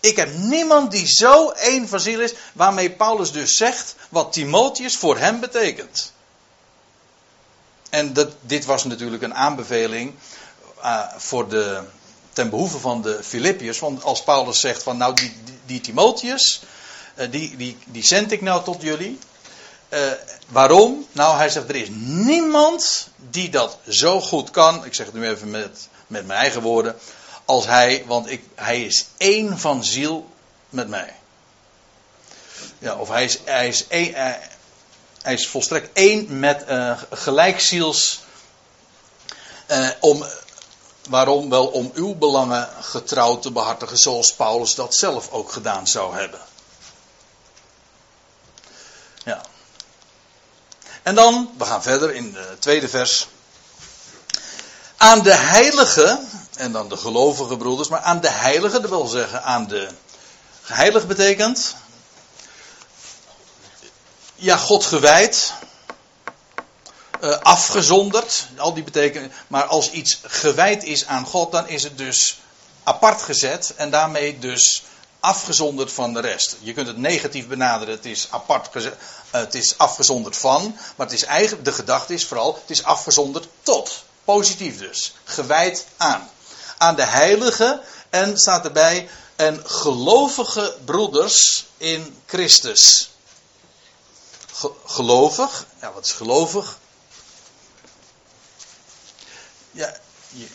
[0.00, 4.96] Ik heb niemand die zo één van ziel is, waarmee Paulus dus zegt wat Timotheus
[4.96, 6.12] voor hem betekent.
[7.90, 10.14] En dat, dit was natuurlijk een aanbeveling
[10.78, 11.82] uh, voor de,
[12.36, 13.78] ten behoeve van de Filippiërs.
[13.78, 16.60] Want als Paulus zegt van nou die, die, die Timotheus,
[17.14, 19.18] uh, die, die, die zend ik nou tot jullie.
[19.88, 20.00] Uh,
[20.48, 21.06] waarom?
[21.12, 24.84] Nou, hij zegt er is niemand die dat zo goed kan.
[24.84, 26.96] Ik zeg het nu even met, met mijn eigen woorden
[27.44, 30.30] als hij, want ik, hij is één van ziel
[30.70, 31.14] met mij.
[32.78, 34.32] Ja, of hij is, hij is, één, eh,
[35.22, 38.20] hij is volstrekt één met uh, gelijkziels.
[39.70, 40.24] Uh, om,
[41.08, 41.50] waarom?
[41.50, 46.40] Wel om uw belangen getrouw te behartigen, zoals Paulus dat zelf ook gedaan zou hebben.
[49.24, 49.40] Ja.
[51.02, 53.28] En dan, we gaan verder in de tweede vers.
[54.96, 56.20] Aan de heilige,
[56.56, 59.88] en dan de gelovige broeders, maar aan de heilige, dat wil zeggen aan de.
[60.62, 61.74] Heilig betekent.
[64.34, 65.52] Ja, God gewijd.
[67.20, 69.32] Uh, afgezonderd, al die betekenen.
[69.46, 72.38] Maar als iets gewijd is aan God, dan is het dus
[72.84, 74.82] apart gezet en daarmee dus
[75.20, 76.56] afgezonderd van de rest.
[76.60, 79.00] Je kunt het negatief benaderen, het is apart gezet, uh,
[79.40, 83.48] het is afgezonderd van, maar het is eigenlijk, de gedachte is vooral, het is afgezonderd
[83.62, 84.04] tot.
[84.24, 85.14] Positief dus.
[85.24, 86.30] Gewijd aan.
[86.78, 93.10] Aan de heilige en staat erbij en gelovige broeders in Christus.
[94.84, 96.78] gelovig, ja wat is gelovig?
[99.76, 99.96] Ja,
[100.28, 100.46] je,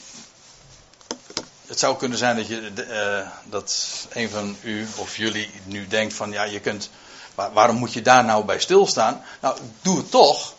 [1.65, 6.13] het zou kunnen zijn dat, je, uh, dat een van u of jullie nu denkt
[6.13, 6.89] van ja je kunt,
[7.35, 9.23] waarom moet je daar nou bij stilstaan?
[9.41, 10.53] Nou, doe het toch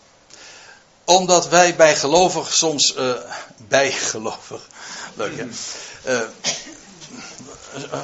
[1.05, 3.13] omdat wij bijgelovig soms, uh,
[3.69, 4.69] bijgelovig,
[5.15, 5.47] leuk hè,
[6.15, 6.29] uh,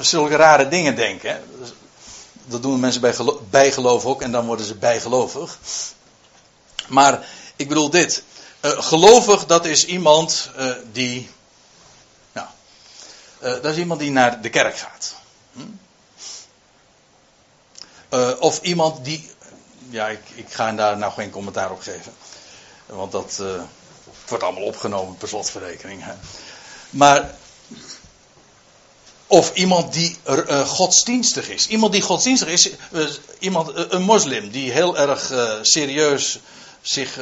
[0.00, 1.30] zulke rare dingen denken.
[1.30, 1.40] Hè?
[2.44, 3.00] Dat doen mensen
[3.50, 5.58] bij ook en dan worden ze bijgelovig.
[6.86, 8.22] Maar ik bedoel dit.
[8.60, 11.30] Uh, gelovig, dat is iemand uh, die.
[12.32, 12.46] Nou,
[13.40, 15.14] dat is iemand die naar de kerk gaat.
[15.52, 15.62] Hm?
[18.38, 19.30] of iemand die.
[19.90, 22.12] Ja, ik, ik ga daar nou geen commentaar op geven.
[22.86, 23.42] Want dat
[24.28, 26.04] wordt allemaal opgenomen per slotverrekening.
[26.04, 26.12] Hè.
[26.90, 27.34] Maar.
[29.30, 30.16] Of iemand die
[30.64, 31.66] godsdienstig is.
[31.66, 32.70] Iemand die godsdienstig is,
[33.38, 36.38] iemand, een moslim die heel erg serieus
[36.88, 37.18] zich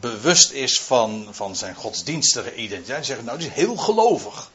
[0.00, 3.06] bewust is van, van zijn godsdienstige identiteit.
[3.06, 4.50] Zegt, nou, die is heel gelovig.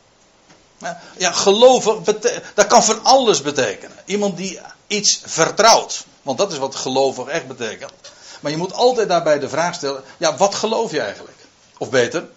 [1.18, 2.20] Ja, gelovig,
[2.54, 3.98] dat kan van alles betekenen.
[4.06, 6.06] Iemand die iets vertrouwt.
[6.22, 7.92] Want dat is wat gelovig echt betekent.
[8.40, 11.38] Maar je moet altijd daarbij de vraag stellen: ja, wat geloof je eigenlijk?
[11.78, 12.28] Of beter,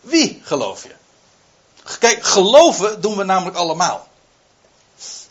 [0.00, 0.94] wie geloof je?
[1.98, 4.08] Kijk, geloven doen we namelijk allemaal.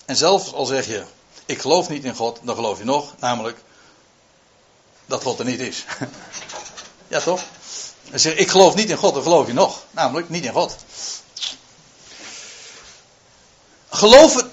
[0.05, 1.03] En zelfs al zeg je:
[1.45, 3.57] ik geloof niet in God, dan geloof je nog, namelijk
[5.05, 5.83] dat God er niet is.
[7.07, 7.41] ja, toch?
[8.11, 10.75] En zeg ik geloof niet in God, dan geloof je nog, namelijk niet in God.
[13.89, 14.51] Geloven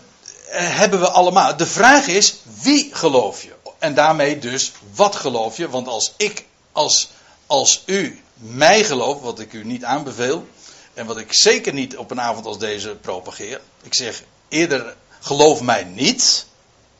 [0.48, 1.56] eh, hebben we allemaal.
[1.56, 3.54] De vraag is, wie geloof je?
[3.78, 5.68] En daarmee dus, wat geloof je?
[5.68, 7.10] Want als ik, als,
[7.46, 10.46] als u mij gelooft, wat ik u niet aanbeveel,
[10.94, 13.60] en wat ik zeker niet op een avond als deze propageer.
[13.82, 16.46] Ik zeg eerder, geloof mij niet.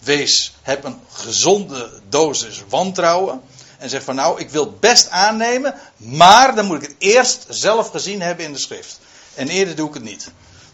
[0.00, 3.42] Wees, heb een gezonde dosis wantrouwen.
[3.78, 7.46] En zeg van nou, ik wil het best aannemen, maar dan moet ik het eerst
[7.48, 9.00] zelf gezien hebben in de schrift.
[9.34, 10.24] En eerder doe ik het niet.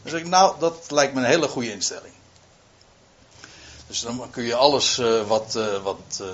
[0.03, 2.13] Dan zeg ik, nou, dat lijkt me een hele goede instelling.
[3.87, 6.27] Dus dan kun je alles uh, wat, uh, wat, uh,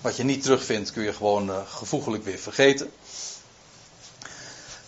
[0.00, 2.92] wat je niet terugvindt, kun je gewoon gevoeglijk weer vergeten.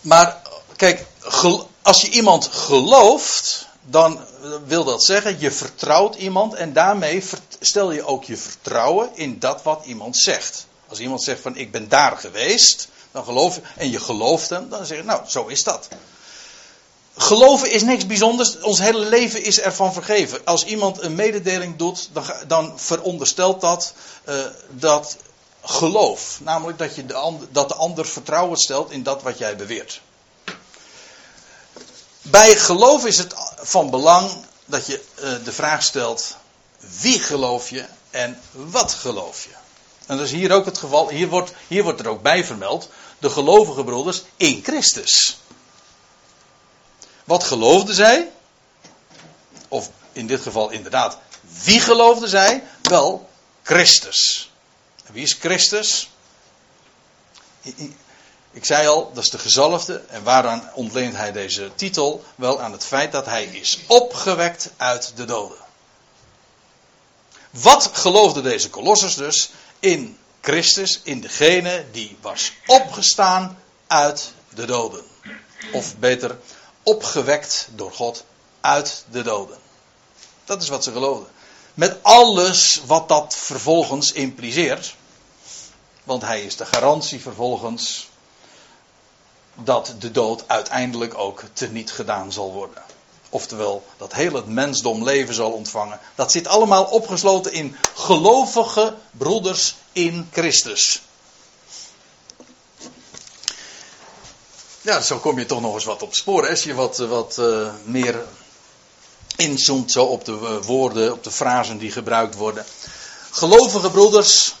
[0.01, 0.41] Maar
[0.75, 1.05] kijk,
[1.81, 4.26] als je iemand gelooft, dan
[4.65, 7.23] wil dat zeggen, je vertrouwt iemand en daarmee
[7.59, 10.67] stel je ook je vertrouwen in dat wat iemand zegt.
[10.87, 14.69] Als iemand zegt van ik ben daar geweest, dan geloof je, en je gelooft hem,
[14.69, 15.87] dan zeg je nou, zo is dat.
[17.17, 18.59] Geloven is niks bijzonders.
[18.59, 20.45] Ons hele leven is ervan vergeven.
[20.45, 23.93] Als iemand een mededeling doet, dan, dan veronderstelt dat
[24.29, 24.35] uh,
[24.69, 25.17] dat
[25.63, 26.39] geloof.
[26.41, 30.01] Namelijk dat, je de ander, dat de ander vertrouwen stelt in dat wat jij beweert.
[32.21, 34.31] Bij geloof is het van belang
[34.65, 36.35] dat je uh, de vraag stelt:
[36.79, 39.55] wie geloof je en wat geloof je?
[40.05, 41.09] En dat is hier ook het geval.
[41.09, 42.89] Hier wordt, hier wordt er ook bij vermeld:
[43.19, 45.37] de gelovige broeders in Christus.
[47.23, 48.31] Wat geloofden zij?
[49.67, 51.17] Of in dit geval inderdaad,
[51.63, 52.63] wie geloofden zij?
[52.81, 53.29] Wel,
[53.63, 54.51] Christus.
[55.05, 56.09] En wie is Christus?
[58.57, 60.01] Ik zei al, dat is de gezalfde.
[60.07, 62.23] En waaraan ontleent hij deze titel?
[62.35, 65.57] Wel aan het feit dat hij is opgewekt uit de doden.
[67.49, 69.49] Wat geloofde deze kolossers dus?
[69.79, 75.03] In Christus, in degene die was opgestaan uit de doden.
[75.73, 76.37] Of beter,
[76.83, 78.23] opgewekt door God
[78.61, 79.57] uit de doden.
[80.45, 81.31] Dat is wat ze geloofden.
[81.73, 84.95] Met alles wat dat vervolgens impliceert.
[86.03, 88.07] Want hij is de garantie vervolgens
[89.63, 92.83] dat de dood uiteindelijk ook teniet gedaan zal worden.
[93.29, 95.99] Oftewel, dat heel het mensdom leven zal ontvangen.
[96.15, 101.01] Dat zit allemaal opgesloten in gelovige broeders in Christus.
[104.81, 106.49] Ja, zo kom je toch nog eens wat op sporen.
[106.49, 108.25] Als je wat, wat uh, meer
[109.35, 112.65] inzoomt zo op de uh, woorden, op de frasen die gebruikt worden.
[113.31, 114.55] Gelovige broeders,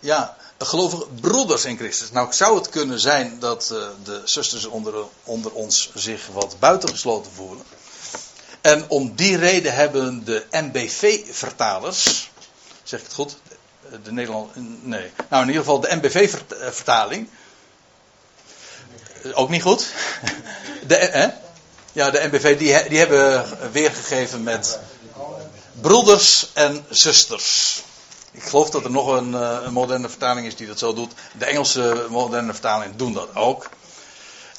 [0.00, 2.10] ja, gelovige broeders in Christus.
[2.10, 4.94] Nou zou het kunnen zijn dat uh, de zusters onder,
[5.24, 7.64] onder ons zich wat buitengesloten voelen.
[8.60, 12.30] En om die reden hebben de MBV-vertalers,
[12.82, 13.36] zeg ik het goed?
[13.90, 14.50] De, de Nederland,
[14.84, 15.10] nee.
[15.28, 17.28] Nou, in ieder geval de MBV-vertaling
[19.32, 19.86] ook niet goed.
[20.86, 21.28] De, hè?
[21.92, 24.78] Ja, de NBV die, die hebben weergegeven met
[25.80, 27.82] broeders en zusters.
[28.30, 31.12] Ik geloof dat er nog een, eh, een, moderne vertaling is die dat zo doet.
[31.38, 33.68] De Engelse moderne vertalingen doen dat ook.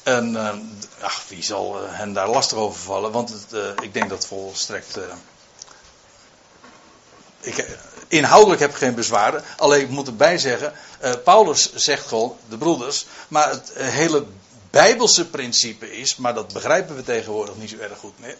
[0.02, 0.52] En uh,
[1.00, 3.12] ach, wie zal uh, hen daar lastig over vallen?
[3.12, 4.98] Want het, ik denk dat volstrekt.
[7.40, 7.78] ik,
[8.08, 9.44] inhoudelijk heb ik geen bezwaren.
[9.56, 10.72] Alleen ik moet erbij zeggen.
[11.24, 13.06] Paulus zegt gewoon de broeders.
[13.28, 14.26] Maar het hele
[14.70, 18.36] bijbelse principe is, maar dat begrijpen we tegenwoordig niet zo erg goed meer.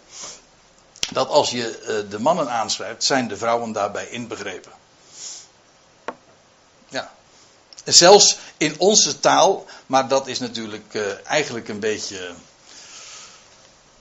[1.10, 4.72] Dat als je eh, de mannen aanschrijft, zijn de vrouwen daarbij inbegrepen.
[6.88, 7.12] Ja.
[7.92, 12.30] Zelfs in onze taal, maar dat is natuurlijk uh, eigenlijk een beetje.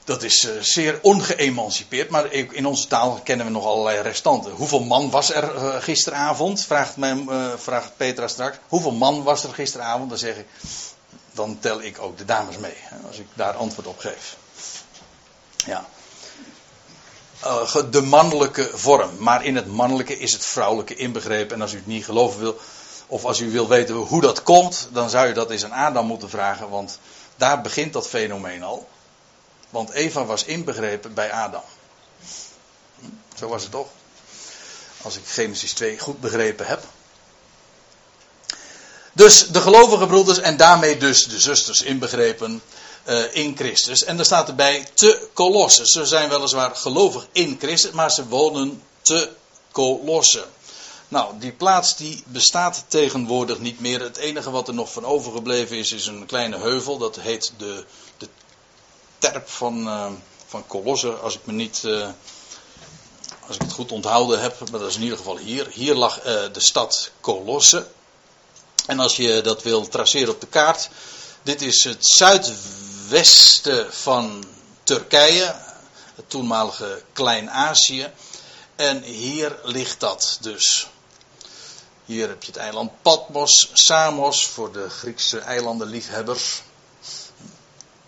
[0.04, 4.52] Dat is uh, zeer ongeëmancipeerd, maar in onze taal kennen we nog allerlei restanten.
[4.52, 6.62] Hoeveel man was er uh, gisteravond?
[6.62, 8.58] Vraagt, mijn, vraagt Petra straks.
[8.68, 10.10] Hoeveel man was er gisteravond?
[10.10, 10.46] Dan zeg ik
[11.40, 12.78] dan tel ik ook de dames mee.
[13.08, 14.38] Als ik daar antwoord op geef.
[15.66, 15.86] Ja.
[17.90, 19.10] De mannelijke vorm.
[19.18, 21.56] Maar in het mannelijke is het vrouwelijke inbegrepen.
[21.56, 22.60] En als u het niet geloven wil,
[23.10, 26.06] of als u wil weten hoe dat komt, dan zou je dat eens aan Adam
[26.06, 26.70] moeten vragen.
[26.70, 27.00] Want
[27.36, 28.88] daar begint dat fenomeen al.
[29.70, 31.64] Want Eva was inbegrepen bij Adam.
[33.38, 33.88] Zo was het toch?
[35.02, 36.84] Als ik Genesis 2 goed begrepen heb.
[39.14, 42.62] Dus de gelovige broeders en daarmee dus de zusters inbegrepen.
[43.10, 44.04] uh, in Christus.
[44.04, 45.88] En er staat erbij te Colosse.
[45.88, 49.30] Ze zijn weliswaar gelovig in Christus, maar ze wonen te
[49.72, 50.46] Colosse.
[51.10, 54.02] Nou, die plaats die bestaat tegenwoordig niet meer.
[54.02, 56.98] Het enige wat er nog van overgebleven is, is een kleine heuvel.
[56.98, 57.86] Dat heet de,
[58.18, 58.28] de
[59.18, 60.12] terp van, uh,
[60.48, 61.82] van Colosse, als ik me niet.
[61.86, 62.08] Uh,
[63.48, 65.68] als ik het goed onthouden heb, maar dat is in ieder geval hier.
[65.72, 67.88] Hier lag uh, de stad Colosse.
[68.86, 70.90] En als je dat wil traceren op de kaart,
[71.44, 74.46] dit is het zuidwesten van
[74.84, 75.56] Turkije,
[76.16, 78.12] het toenmalige Klein-Azië.
[78.76, 80.88] En hier ligt dat dus.
[82.10, 86.62] Hier heb je het eiland Patmos, Samos voor de Griekse eilandenliefhebbers.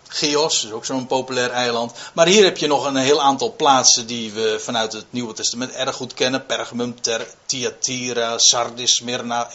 [0.08, 1.94] Chios is ook zo'n populair eiland.
[2.14, 5.72] Maar hier heb je nog een heel aantal plaatsen die we vanuit het Nieuwe Testament
[5.72, 6.46] erg goed kennen.
[6.46, 9.50] Pergamum, Ter, Thyatira, Sardis, Smyrna,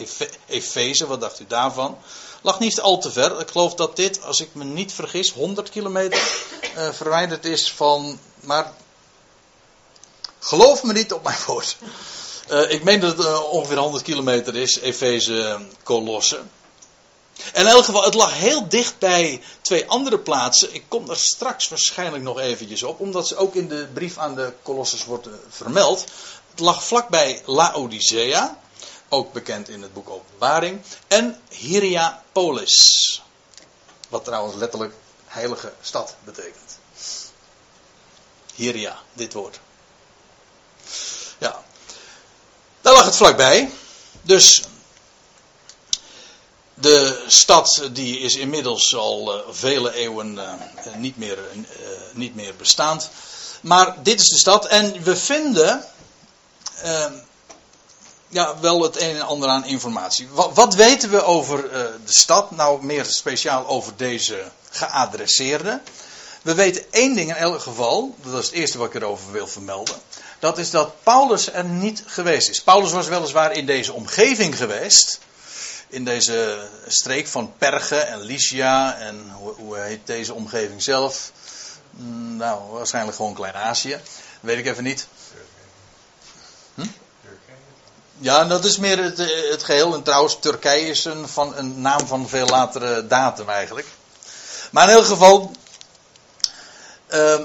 [0.47, 1.07] Efeze.
[1.07, 1.97] Wat dacht u daarvan?
[2.41, 3.39] Lag niet al te ver.
[3.39, 6.19] Ik geloof dat dit, als ik me niet vergis, 100 kilometer
[6.77, 8.19] uh, verwijderd is van.
[8.39, 8.73] Maar
[10.39, 11.77] geloof me niet op mijn woord.
[12.51, 16.41] Uh, ik meen dat het uh, ongeveer 100 kilometer is, Efeze Colosse.
[17.53, 20.73] En in elk geval, het lag heel dicht bij twee andere plaatsen.
[20.73, 24.35] Ik kom er straks waarschijnlijk nog eventjes op, omdat ze ook in de brief aan
[24.35, 26.05] de Colossus wordt vermeld.
[26.49, 28.59] Het lag vlakbij Laodicea,
[29.09, 33.23] ook bekend in het boek Openbaring, en Hierapolis,
[34.09, 34.93] wat trouwens letterlijk
[35.25, 36.79] heilige stad betekent.
[38.55, 39.59] Hieria, dit woord.
[41.37, 41.63] Ja,
[42.87, 43.71] daar lag het vlakbij.
[44.21, 44.63] Dus
[46.73, 50.53] de stad die is inmiddels al uh, vele eeuwen uh,
[50.95, 51.65] niet, meer, uh,
[52.13, 53.09] niet meer bestaand.
[53.61, 55.85] Maar dit is de stad en we vinden
[56.81, 57.13] ehm,
[58.27, 60.27] ja, wel het een en ander aan informatie.
[60.31, 61.69] Wat, wat weten we over
[62.05, 62.51] de stad?
[62.51, 65.81] Nou, meer speciaal over deze geadresseerde.
[66.47, 69.47] We weten één ding in elk geval, dat is het eerste wat ik erover wil
[69.47, 69.95] vermelden.
[70.39, 72.61] Dat is dat Paulus er niet geweest is.
[72.61, 75.19] Paulus was weliswaar in deze omgeving geweest
[75.87, 81.31] in deze streek van Perge en Lycia en hoe, hoe heet deze omgeving zelf?
[81.89, 83.99] Mm, nou, waarschijnlijk gewoon Klein-Azië.
[84.39, 85.07] Weet ik even niet.
[86.75, 86.87] Hm?
[88.17, 89.17] Ja, dat is meer het,
[89.49, 89.93] het, geheel.
[89.93, 93.87] En trouwens, Turkije is een, van, een naam van veel latere datum eigenlijk.
[94.71, 95.51] Maar in elk geval.
[97.13, 97.39] Uh,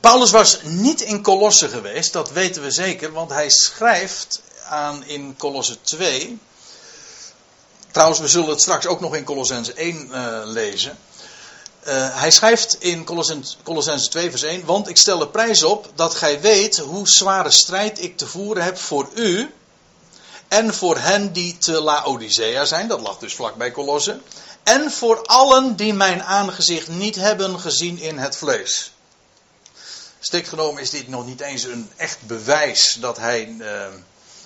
[0.00, 5.34] Paulus was niet in Colosse geweest, dat weten we zeker, want hij schrijft aan in
[5.38, 6.38] Colosse 2.
[7.90, 10.98] Trouwens, we zullen het straks ook nog in Colossense 1 uh, lezen.
[11.86, 13.04] Uh, hij schrijft in
[13.62, 17.50] Colossense 2 vers 1, want ik stel er prijs op dat gij weet hoe zware
[17.50, 19.54] strijd ik te voeren heb voor u
[20.48, 24.20] en voor hen die te Laodicea zijn, dat lag dus vlak bij Colosse,
[24.64, 28.92] en voor allen die mijn aangezicht niet hebben gezien in het vlees.
[30.20, 33.86] Stik genomen is dit nog niet eens een echt bewijs dat hij uh,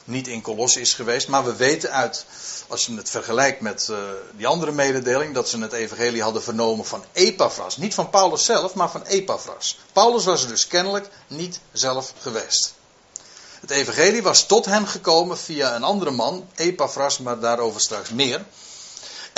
[0.05, 2.25] niet in Colosse is geweest, maar we weten uit
[2.69, 3.99] als je het vergelijkt met uh,
[4.37, 7.77] die andere mededeling, dat ze het evangelie hadden vernomen van Epaphras.
[7.77, 9.79] Niet van Paulus zelf, maar van Epaphras.
[9.93, 12.75] Paulus was er dus kennelijk niet zelf geweest.
[13.61, 18.45] Het evangelie was tot hen gekomen via een andere man, Epaphras, maar daarover straks meer.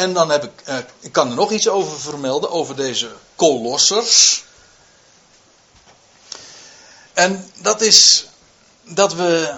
[0.01, 4.43] En dan heb ik, uh, ik kan er nog iets over vermelden, over deze kolossers.
[7.13, 8.27] En dat is
[8.85, 9.55] dat we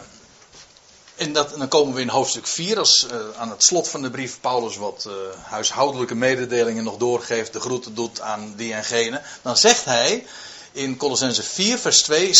[1.14, 4.10] en, dat, dan komen we in hoofdstuk 4, als uh, aan het slot van de
[4.10, 5.12] brief Paulus wat uh,
[5.42, 9.22] huishoudelijke mededelingen nog doorgeeft, de groeten doet aan die en gene.
[9.42, 10.26] Dan zegt hij
[10.72, 12.38] in Colossense 4, vers 2,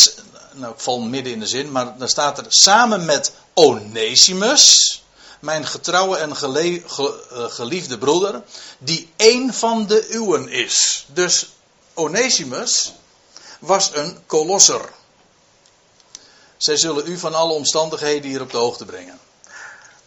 [0.52, 5.01] nou ik val midden in de zin, maar dan staat er samen met Onesimus,
[5.42, 6.78] mijn getrouwe en uh,
[7.48, 8.42] geliefde broeder,
[8.78, 11.06] die één van de uwen is.
[11.08, 11.52] Dus
[11.94, 12.92] Onesimus
[13.58, 14.88] was een kolosser.
[16.56, 19.20] Zij zullen u van alle omstandigheden hier op de hoogte brengen.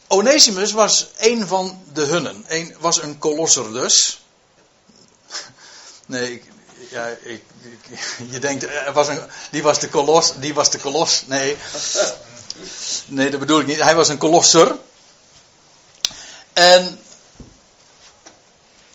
[0.07, 2.45] Onesimus was een van de hunnen.
[2.47, 4.19] Een, was een kolosser dus.
[6.05, 6.43] Nee,
[6.89, 7.43] ja, ik,
[8.31, 9.19] je denkt, er was een,
[9.51, 11.23] die was de kolos, die was de kolos.
[11.27, 11.57] Nee.
[13.05, 13.81] Nee, dat bedoel ik niet.
[13.81, 14.75] Hij was een kolosser.
[16.55, 16.99] En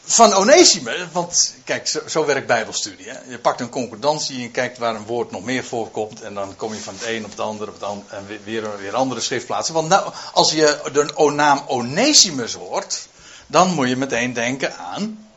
[0.04, 3.10] van Onesimus, want kijk, zo, werkt Bijbelstudie.
[3.10, 3.18] Hè?
[3.28, 6.22] Je pakt een concordantie en kijkt waar een woord nog meer voorkomt.
[6.22, 8.94] En dan kom je van het een op het ander op het en weer, weer
[8.94, 9.74] andere schriftplaatsen.
[9.74, 13.08] Want nou, als je de naam Onesimus hoort,
[13.46, 15.28] dan moet je meteen denken aan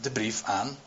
[0.00, 0.78] de brief aan.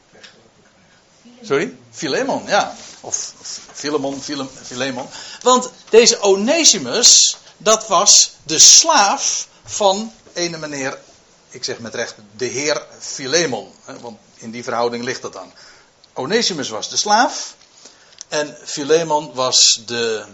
[1.42, 1.76] Sorry?
[1.92, 2.76] Philemon, ja.
[3.02, 4.22] Of, of Philemon,
[4.64, 5.08] Philemon.
[5.42, 11.00] Want deze Onesimus, dat was de slaaf van ene meneer
[11.50, 15.54] ik zeg met recht de heer Philemon, want in die verhouding ligt dat dan.
[16.14, 17.56] Onesimus was de slaaf
[18.28, 20.26] en Philemon was de.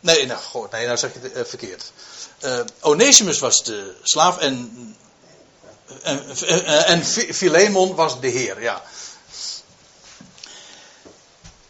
[0.00, 1.92] Nee, nou, goh, nee, nou zeg je het uh, verkeerd.
[2.44, 4.96] Uh, Onesimus was de slaaf en.
[6.02, 6.36] En,
[6.86, 7.04] en
[7.34, 8.82] Philemon was de heer, ja.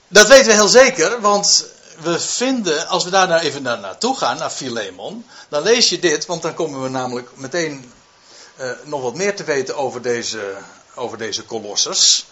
[0.09, 1.67] Dat weten we heel zeker, want
[2.03, 5.99] we vinden, als we daar nou even naar, naartoe gaan, naar Philemon, dan lees je
[5.99, 7.93] dit, want dan komen we namelijk meteen
[8.61, 10.57] uh, nog wat meer te weten over deze,
[10.95, 12.27] over deze kolossers.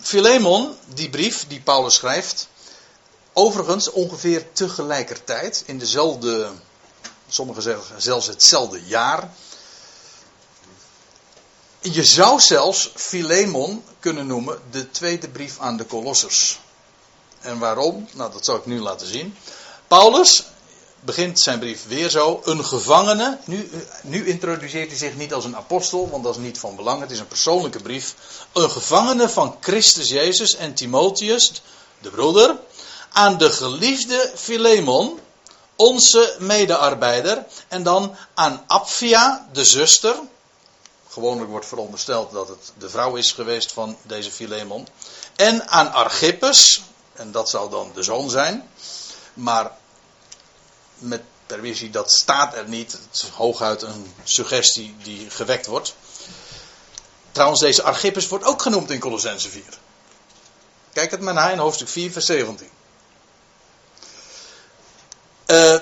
[0.00, 2.48] Philemon, die brief die Paulus schrijft,
[3.32, 6.50] overigens ongeveer tegelijkertijd, in dezelfde,
[7.28, 9.30] sommigen zeggen zelfs hetzelfde jaar.
[11.80, 16.58] Je zou zelfs Philemon kunnen noemen de tweede brief aan de kolossers.
[17.40, 18.08] En waarom?
[18.12, 19.36] Nou, dat zal ik nu laten zien.
[19.88, 20.44] Paulus
[21.00, 22.40] begint zijn brief weer zo.
[22.44, 23.38] Een gevangene.
[23.44, 23.70] Nu,
[24.02, 27.00] nu introduceert hij zich niet als een apostel, want dat is niet van belang.
[27.00, 28.14] Het is een persoonlijke brief.
[28.52, 31.62] Een gevangene van Christus Jezus en Timotheus,
[31.98, 32.56] de broeder.
[33.12, 35.20] Aan de geliefde Philemon,
[35.76, 37.44] onze medearbeider.
[37.68, 40.14] En dan aan Apphia, de zuster.
[41.08, 44.88] Gewoonlijk wordt verondersteld dat het de vrouw is geweest van deze Philemon.
[45.36, 46.82] En aan Archippus,
[47.18, 48.68] en dat zou dan de zoon zijn.
[49.34, 49.70] Maar
[50.98, 52.92] met pervisie, dat staat er niet.
[52.92, 55.94] Het is hooguit een suggestie die gewekt wordt.
[57.32, 59.62] Trouwens, deze Archippus wordt ook genoemd in Colossense 4.
[60.92, 62.68] Kijk het maar na in hoofdstuk 4, vers 17.
[65.46, 65.76] Uh,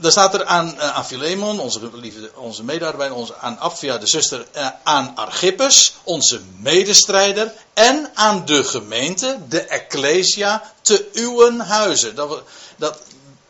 [0.00, 4.06] dan staat er aan, uh, aan Philemon, onze, liefde, onze medearbeider, onze, aan Apphia, de
[4.06, 12.14] zuster, uh, aan Archippus, onze medestrijder, en aan de gemeente, de Ecclesia, te uwen huizen.
[12.14, 12.42] Dat,
[12.76, 12.98] dat,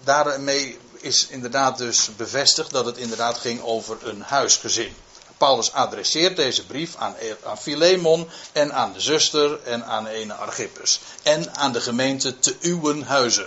[0.04, 4.96] daarmee is inderdaad dus bevestigd dat het inderdaad ging over een huisgezin.
[5.36, 11.00] Paulus adresseert deze brief aan, aan Philemon en aan de zuster en aan ene Archippus.
[11.22, 13.46] En aan de gemeente te uwen huizen.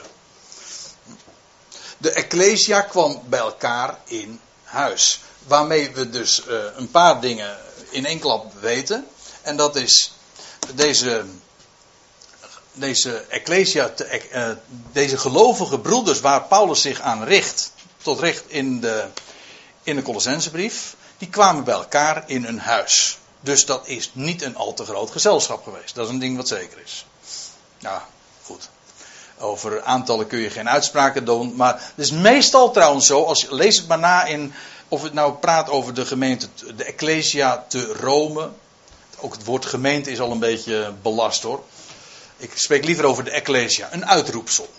[2.04, 5.20] De Ecclesia kwam bij elkaar in huis.
[5.48, 7.58] Waarmee we dus uh, een paar dingen
[7.90, 9.08] in één klap weten.
[9.42, 10.14] En dat is
[10.74, 11.26] deze,
[12.74, 14.50] deze Ecclesia, te, uh,
[14.92, 17.72] deze gelovige broeders waar Paulus zich aan richt.
[18.02, 19.08] Tot recht in de,
[19.84, 20.96] in de Colossensebrief.
[21.18, 23.18] Die kwamen bij elkaar in een huis.
[23.40, 25.96] Dus dat is niet een al te groot gezelschap geweest.
[25.96, 27.06] Dat is een ding wat zeker is.
[27.80, 28.08] Ja,
[28.44, 28.70] goed.
[29.40, 31.56] Over aantallen kun je geen uitspraken doen.
[31.56, 34.54] Maar het is meestal trouwens zo, als je leest het maar na in.
[34.88, 38.50] Of het nou praat over de gemeente, de Ecclesia te Rome.
[39.20, 41.64] Ook het woord gemeente is al een beetje belast hoor.
[42.38, 44.74] Ik spreek liever over de Ecclesia, een uitroepsel.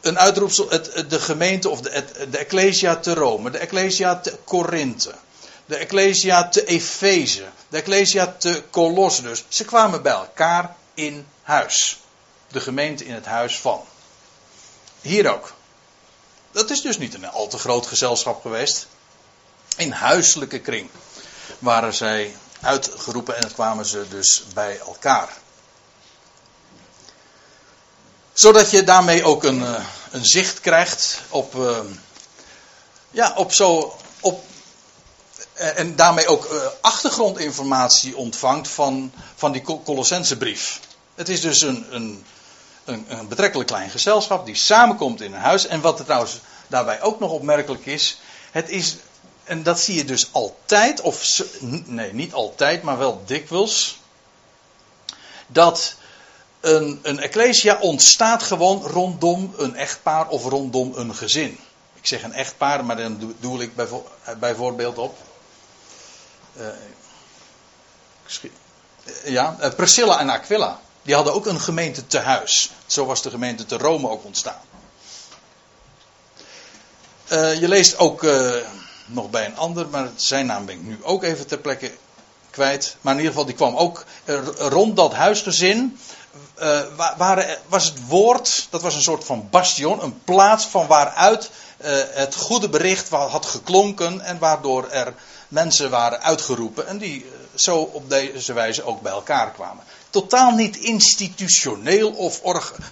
[0.00, 5.14] Een uitroepsel, het, de gemeente of de, de Ecclesia te Rome, de Ecclesia te Korinthe,
[5.66, 9.44] de Ecclesia te Efeze, de Ecclesia te Colosse dus.
[9.48, 11.98] Ze kwamen bij elkaar in huis
[12.48, 13.84] de gemeente in het huis van.
[15.00, 15.54] Hier ook.
[16.50, 18.86] Dat is dus niet een al te groot gezelschap geweest.
[19.76, 20.90] In huiselijke kring
[21.58, 25.36] waren zij uitgeroepen en kwamen ze dus bij elkaar.
[28.32, 31.78] Zodat je daarmee ook een, eh, een zicht krijgt op, uh,
[33.10, 34.44] ja, op zo, op,
[35.52, 40.80] eh, en daarmee ook achtergrondinformatie ontvangt van, van die Colossense brief.
[41.14, 42.24] Het is dus een, een,
[42.88, 45.66] een, betrekkelijk klein gezelschap die samenkomt in een huis.
[45.66, 48.20] En wat er trouwens daarbij ook nog opmerkelijk is,
[48.50, 48.96] het is,
[49.44, 51.42] en dat zie je dus altijd, of
[51.86, 53.98] nee, niet altijd, maar wel dikwijls,
[55.46, 55.94] dat
[56.60, 61.58] een, een ecclesia ontstaat gewoon rondom een echtpaar of rondom een gezin.
[61.94, 63.72] Ik zeg een echtpaar, maar dan doe, ik
[64.38, 65.16] bijvoorbeeld op.
[66.56, 66.66] Uh,
[69.24, 70.80] ja, uh, Priscilla en Aquila.
[71.08, 72.70] Die hadden ook een gemeente te huis.
[72.86, 74.60] Zo was de gemeente te Rome ook ontstaan.
[77.32, 78.54] Uh, je leest ook uh,
[79.06, 81.92] nog bij een ander, maar zijn naam ben ik nu ook even ter plekke
[82.50, 82.96] kwijt.
[83.00, 85.98] Maar in ieder geval, die kwam ook uh, rond dat huisgezin.
[87.16, 91.50] Waar, was het woord, dat was een soort van bastion, een plaats van waaruit
[92.12, 95.14] het goede bericht had geklonken en waardoor er
[95.48, 99.84] mensen waren uitgeroepen en die zo op deze wijze ook bij elkaar kwamen.
[100.10, 102.40] Totaal niet institutioneel of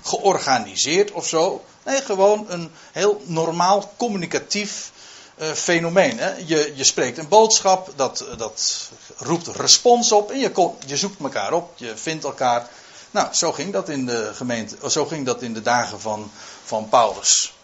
[0.03, 1.64] georganiseerd of zo.
[1.85, 4.93] Nee, gewoon een heel normaal communicatief
[5.39, 6.19] uh, fenomeen.
[6.19, 6.35] Hè?
[6.47, 11.53] Je, je spreekt een boodschap, dat, dat roept respons op en je, je zoekt elkaar
[11.53, 12.69] op, je vindt elkaar.
[13.11, 16.31] Nou, zo ging dat in de gemeente, zo ging dat in de dagen van,
[16.64, 17.55] van Paulus.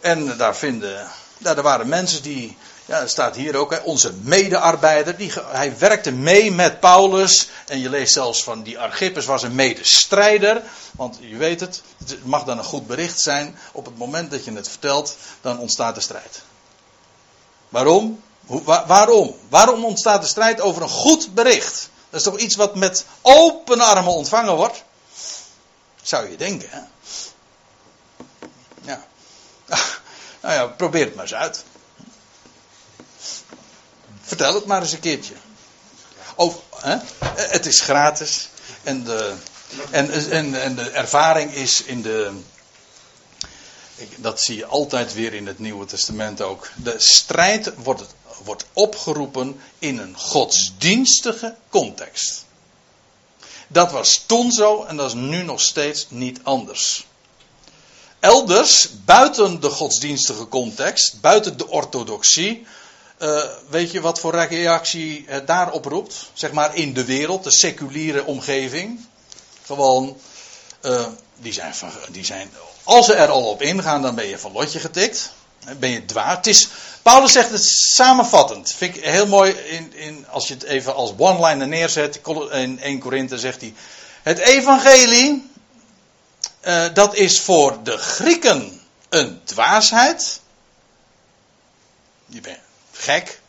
[0.00, 4.12] En daar vinden, Ja, er waren mensen die, ja, dat staat hier ook, hè, onze
[4.12, 7.48] medearbeider, die, hij werkte mee met Paulus.
[7.66, 10.62] En je leest zelfs van die Archippus was een medestrijder.
[10.92, 13.58] Want je weet het, het mag dan een goed bericht zijn.
[13.72, 16.42] Op het moment dat je het vertelt, dan ontstaat de strijd.
[17.68, 18.22] Waarom?
[18.46, 19.36] Hoe, waarom?
[19.48, 21.90] Waarom ontstaat de strijd over een goed bericht?
[22.10, 24.82] Dat is toch iets wat met open armen ontvangen wordt?
[26.02, 26.80] Zou je denken, hè?
[28.82, 29.04] Ja.
[30.42, 31.64] Nou ja, probeer het maar eens uit.
[34.32, 35.34] Vertel het maar eens een keertje.
[36.34, 36.96] Of, hè?
[37.34, 38.48] Het is gratis.
[38.82, 39.34] En de,
[39.90, 42.32] en, en, en de ervaring is in de.
[44.16, 46.70] Dat zie je altijd weer in het Nieuwe Testament ook.
[46.74, 48.02] De strijd wordt,
[48.44, 52.44] wordt opgeroepen in een godsdienstige context.
[53.68, 57.06] Dat was toen zo en dat is nu nog steeds niet anders.
[58.20, 62.66] Elders, buiten de godsdienstige context, buiten de orthodoxie,
[63.22, 66.30] uh, weet je wat voor reactie het daarop roept?
[66.32, 69.06] Zeg maar in de wereld, de seculiere omgeving.
[69.66, 70.16] Gewoon,
[70.82, 71.06] uh,
[71.36, 71.74] die, zijn,
[72.10, 72.50] die zijn,
[72.82, 75.32] als ze er al op ingaan, dan ben je van lotje getikt.
[75.78, 76.36] Ben je dwaas.
[76.36, 76.68] Het is,
[77.02, 78.72] Paulus zegt het samenvattend.
[78.72, 82.20] Vind ik heel mooi, in, in, als je het even als one-liner neerzet.
[82.50, 83.74] In 1 Korinthe zegt hij,
[84.22, 85.50] het evangelie,
[86.62, 90.40] uh, dat is voor de Grieken een dwaasheid.
[92.26, 92.58] Je bent
[92.92, 93.40] gek.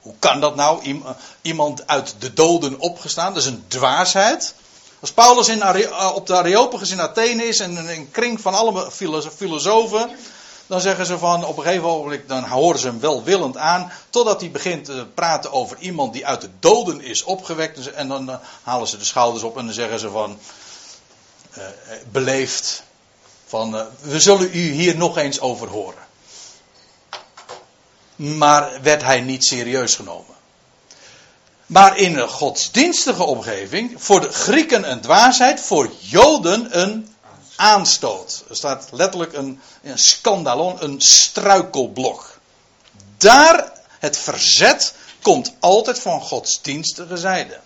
[0.00, 1.04] Hoe kan dat nou?
[1.42, 3.34] Iemand uit de doden opgestaan.
[3.34, 4.54] Dat is een dwaasheid.
[5.00, 8.90] Als Paulus in, eh, op de Areopagus in Athene is en een kring van alle
[9.36, 10.10] filosofen,
[10.66, 14.40] dan zeggen ze van op een gegeven moment, dan horen ze hem welwillend aan, totdat
[14.40, 17.92] hij begint te praten over iemand die uit de doden is opgewekt.
[17.92, 20.38] En dan eh, halen ze de schouders op en dan zeggen ze van,
[22.10, 22.82] beleefd,
[23.46, 26.07] van we zullen u hier nog eens over horen.
[28.18, 30.34] Maar werd hij niet serieus genomen.
[31.66, 37.14] Maar in een godsdienstige omgeving, voor de Grieken een dwaasheid, voor Joden een
[37.56, 38.44] aanstoot.
[38.48, 42.38] Er staat letterlijk een, een scandalon, een struikelblok.
[43.16, 47.60] Daar, het verzet komt altijd van godsdienstige zijde.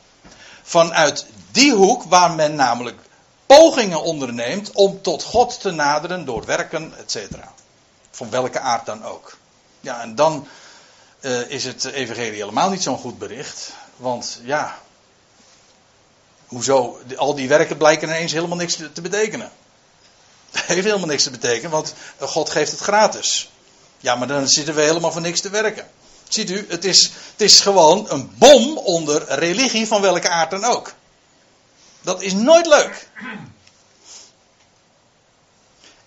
[0.62, 3.00] Vanuit die hoek waar men namelijk
[3.46, 7.34] pogingen onderneemt om tot God te naderen door werken, etc.
[8.10, 9.36] Van welke aard dan ook.
[9.82, 10.48] Ja, en dan
[11.20, 13.70] uh, is het evangelie helemaal niet zo'n goed bericht.
[13.96, 14.78] Want ja,
[16.46, 17.00] hoezo?
[17.16, 19.50] Al die werken blijken ineens helemaal niks te betekenen.
[20.52, 23.50] Heeft helemaal niks te betekenen, want God geeft het gratis.
[23.98, 25.90] Ja, maar dan zitten we helemaal voor niks te werken.
[26.28, 30.64] Ziet u, het is, het is gewoon een bom onder religie van welke aard dan
[30.64, 30.94] ook.
[32.00, 33.08] Dat is nooit leuk.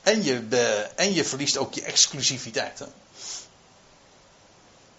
[0.02, 0.48] En je,
[0.96, 2.80] en je verliest ook je exclusiviteit.
[2.80, 2.86] Hè?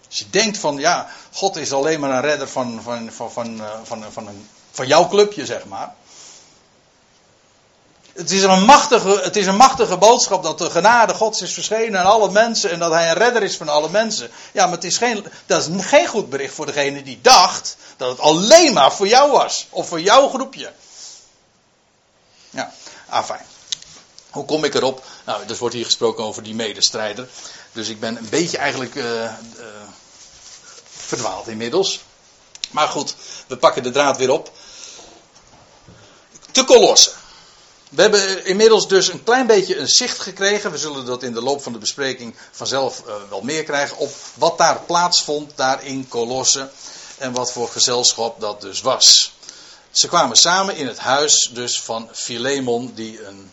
[0.07, 3.61] Als je denkt van, ja, God is alleen maar een redder van, van, van, van,
[3.61, 5.95] eh, van, van, een, van jouw clubje, zeg maar.
[8.13, 11.99] Het is, een machtige, het is een machtige boodschap dat de genade Gods is verschenen
[11.99, 14.29] aan alle mensen en dat Hij een redder is van alle mensen.
[14.51, 18.09] Ja, maar het is geen, dat is geen goed bericht voor degene die dacht dat
[18.09, 19.67] het alleen maar voor jou was.
[19.69, 20.71] Of voor jouw groepje.
[22.49, 22.71] Ja,
[23.09, 23.45] afijn.
[24.29, 25.05] Hoe kom ik erop?
[25.25, 27.27] Nou, er wordt hier gesproken over die medestrijder.
[27.71, 29.31] Dus ik ben een beetje eigenlijk uh, uh,
[31.07, 31.99] verdwaald inmiddels.
[32.71, 33.15] Maar goed,
[33.47, 34.51] we pakken de draad weer op.
[36.51, 37.13] Te kolossen.
[37.89, 40.71] We hebben inmiddels dus een klein beetje een zicht gekregen.
[40.71, 43.97] We zullen dat in de loop van de bespreking vanzelf uh, wel meer krijgen.
[43.97, 46.71] Op wat daar plaatsvond, daar in Kolossen.
[47.17, 49.33] En wat voor gezelschap dat dus was.
[49.91, 53.51] Ze kwamen samen in het huis dus van Philemon, die een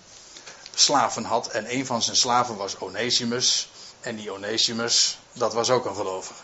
[0.74, 1.46] slaven had.
[1.46, 3.68] En een van zijn slaven was Onesimus.
[4.00, 6.43] En die Onesimus, dat was ook een gelovige.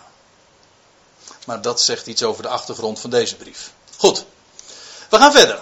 [1.46, 3.72] Maar dat zegt iets over de achtergrond van deze brief.
[3.96, 4.24] Goed,
[5.08, 5.60] we gaan verder.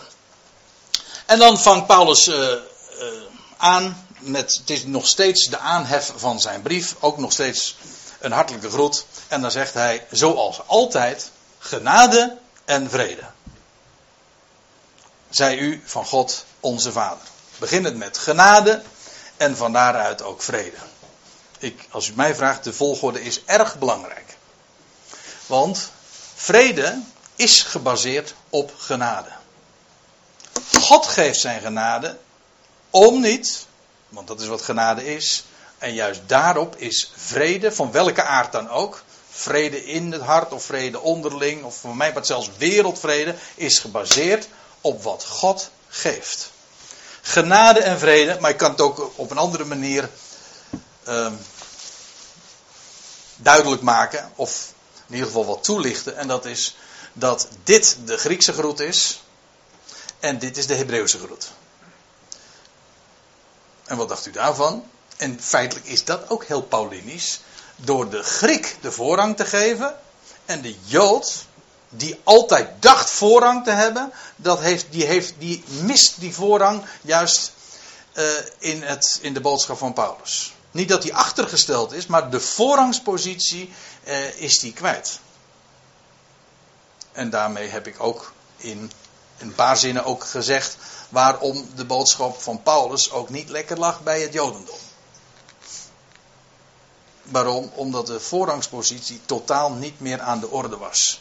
[1.26, 2.59] En dan vangt Paulus uh, uh,
[3.57, 7.76] aan met, het is nog steeds de aanhef van zijn brief, ook nog steeds
[8.20, 9.07] een hartelijke groet.
[9.29, 13.24] En dan zegt hij, zoals altijd, genade en vrede.
[15.31, 17.26] Zij u van God onze Vader.
[17.59, 18.83] Beginnend met genade
[19.37, 20.76] en van daaruit ook vrede.
[21.59, 24.37] Ik, als u mij vraagt, de volgorde is erg belangrijk.
[25.49, 25.90] Want
[26.34, 27.01] vrede
[27.36, 29.28] is gebaseerd op genade.
[30.80, 32.16] God geeft zijn genade
[32.90, 33.66] om niet,
[34.09, 35.44] want dat is wat genade is.
[35.78, 40.64] En juist daarop is vrede, van welke aard dan ook, vrede in het hart of
[40.64, 44.49] vrede onderling, of voor mij wat zelfs wereldvrede, is gebaseerd
[44.80, 46.51] op wat God geeft.
[47.22, 50.11] Genade en vrede, maar ik kan het ook op een andere manier
[51.09, 51.32] uh,
[53.36, 54.72] duidelijk maken, of
[55.09, 56.16] in ieder geval wat toelichten.
[56.16, 56.76] En dat is
[57.12, 59.22] dat dit de Griekse groet is
[60.20, 61.50] en dit is de Hebreeuwse groet.
[63.84, 64.84] En wat dacht u daarvan?
[65.16, 67.40] En feitelijk is dat ook heel Paulinisch.
[67.76, 69.98] Door de Griek de voorrang te geven
[70.44, 71.44] en de Jood,
[71.88, 77.52] die altijd dacht voorrang te hebben, dat heeft, die, heeft, die mist die voorrang juist
[78.14, 78.24] uh,
[78.59, 80.52] in, het, in de boodschap van Paulus.
[80.70, 83.72] Niet dat hij achtergesteld is, maar de voorrangspositie
[84.04, 85.20] uh, is die kwijt.
[87.12, 88.90] En daarmee heb ik ook in
[89.38, 90.76] een paar zinnen ook gezegd
[91.08, 94.78] waarom de boodschap van Paulus ook niet lekker lag bij het Jodendom.
[97.22, 97.70] Waarom?
[97.74, 101.20] Omdat de voorrangspositie totaal niet meer aan de orde was.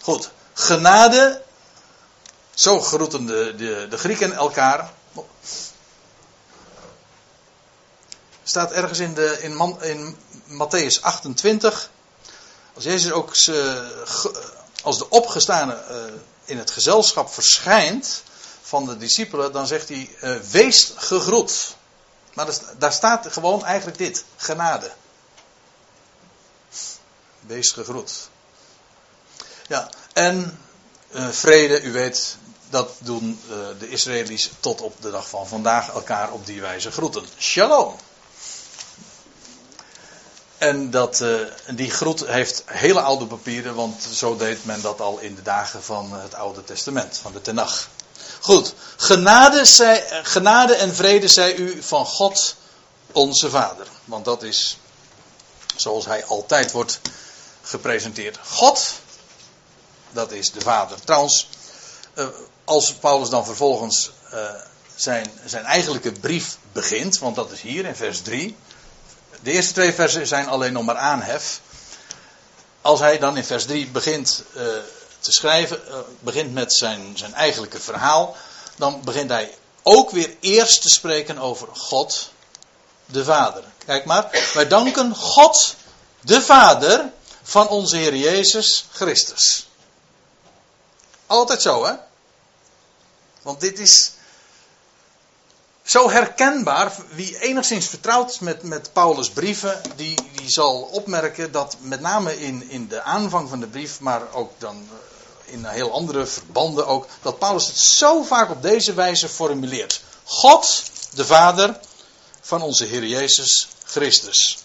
[0.00, 1.42] Goed, genade,
[2.54, 4.92] zo groeten de, de Grieken elkaar.
[8.44, 10.16] Staat ergens in, de, in, Man, in
[10.46, 11.90] Matthäus 28.
[12.74, 13.34] Als Jezus ook
[14.82, 15.96] als de opgestane eh,
[16.44, 18.22] in het gezelschap verschijnt
[18.62, 21.76] van de discipelen, dan zegt hij: uh, Wees gegroet.
[22.34, 22.46] Maar
[22.78, 24.92] daar staat gewoon eigenlijk dit: genade.
[27.40, 28.12] Wees gegroet.
[29.68, 30.58] Ja, en
[31.10, 32.36] uh, vrede, u weet,
[32.70, 33.40] dat doen
[33.78, 37.24] de Israëli's tot op de dag van vandaag elkaar op die wijze groeten.
[37.38, 37.96] Shalom.
[40.62, 41.40] En dat, uh,
[41.74, 45.82] die groet heeft hele oude papieren, want zo deed men dat al in de dagen
[45.82, 47.88] van het Oude Testament, van de Tenach.
[48.40, 52.56] Goed, genade, zij, genade en vrede zij u van God,
[53.12, 53.86] onze Vader.
[54.04, 54.78] Want dat is
[55.76, 57.00] zoals hij altijd wordt
[57.62, 58.38] gepresenteerd.
[58.46, 58.92] God,
[60.10, 61.00] dat is de Vader.
[61.04, 61.48] Trouwens,
[62.14, 62.26] uh,
[62.64, 64.50] als Paulus dan vervolgens uh,
[64.94, 68.56] zijn, zijn eigenlijke brief begint, want dat is hier in vers 3.
[69.42, 71.60] De eerste twee versen zijn alleen nog maar aanhef.
[72.80, 74.62] Als hij dan in vers 3 begint uh,
[75.18, 78.36] te schrijven, uh, begint met zijn, zijn eigenlijke verhaal,
[78.76, 82.30] dan begint hij ook weer eerst te spreken over God,
[83.06, 83.64] de Vader.
[83.86, 85.74] Kijk maar, wij danken God,
[86.20, 87.10] de Vader,
[87.42, 89.68] van onze Heer Jezus Christus.
[91.26, 91.92] Altijd zo, hè?
[93.42, 94.12] Want dit is
[95.92, 96.92] zo herkenbaar.
[97.08, 102.70] Wie enigszins vertrouwd met, met Paulus' brieven, die, die zal opmerken dat met name in,
[102.70, 104.88] in de aanvang van de brief, maar ook dan
[105.46, 110.02] eh, in heel andere verbanden ook, dat Paulus het zo vaak op deze wijze formuleert.
[110.24, 110.82] God,
[111.14, 111.80] de Vader
[112.40, 114.58] van onze Heer Jezus Christus.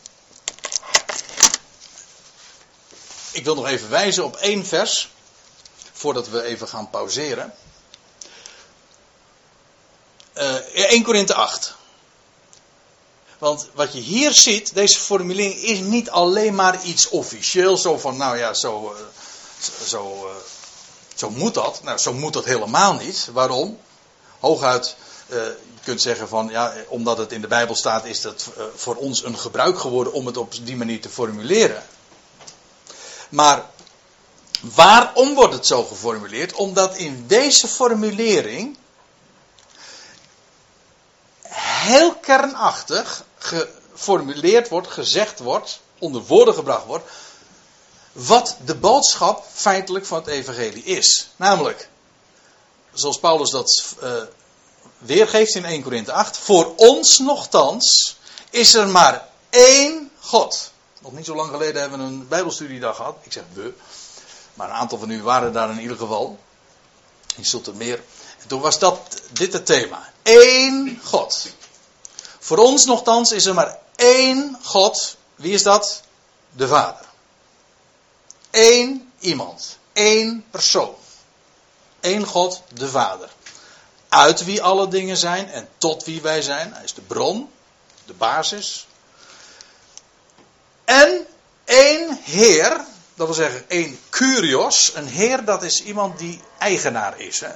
[3.32, 5.10] Ik wil nog even wijzen op één vers,
[5.92, 7.54] voordat we even gaan pauzeren.
[10.74, 11.76] 1 Korinthe 8.
[13.38, 18.18] Want wat je hier ziet, deze formulering is niet alleen maar iets officieel, zo van,
[18.18, 19.00] nou ja, zo, uh,
[19.86, 20.36] zo, uh,
[21.16, 21.84] zo moet dat.
[21.84, 23.30] Nou, zo moet dat helemaal niet.
[23.32, 23.80] Waarom?
[24.40, 24.96] Hooguit,
[25.30, 29.24] je kunt zeggen van, ja, omdat het in de Bijbel staat, is dat voor ons
[29.24, 31.84] een gebruik geworden om het op die manier te formuleren.
[33.30, 33.66] Maar
[34.62, 36.54] waarom wordt het zo geformuleerd?
[36.54, 38.78] Omdat in deze formulering
[41.88, 47.10] heel kernachtig geformuleerd wordt, gezegd wordt, onder woorden gebracht wordt,
[48.12, 51.30] wat de boodschap feitelijk van het evangelie is.
[51.36, 51.90] Namelijk,
[52.94, 54.22] zoals Paulus dat uh,
[54.98, 58.18] weergeeft in 1 Korinthe 8, voor ons nogthans
[58.50, 60.72] is er maar één God.
[61.02, 63.18] Nog niet zo lang geleden hebben we een bijbelstudiedag gehad.
[63.22, 63.74] Ik zeg we,
[64.54, 66.40] maar een aantal van u waren daar in ieder geval.
[67.36, 68.04] In meer.
[68.42, 70.10] En toen was dat dit het thema.
[70.24, 71.48] Eén God.
[72.48, 75.18] Voor ons nogthans is er maar één God.
[75.36, 76.02] Wie is dat?
[76.52, 77.06] De Vader.
[78.52, 79.78] Eén iemand.
[79.94, 80.96] Eén persoon.
[82.00, 83.30] Eén God, de Vader.
[84.10, 86.74] Uit wie alle dingen zijn en tot wie wij zijn.
[86.74, 87.50] Hij is de bron,
[88.06, 88.88] de basis.
[90.86, 91.28] En
[91.66, 92.86] één Heer,
[93.16, 94.92] dat wil zeggen één Curios.
[94.94, 97.40] Een Heer, dat is iemand die eigenaar is.
[97.40, 97.52] Hè?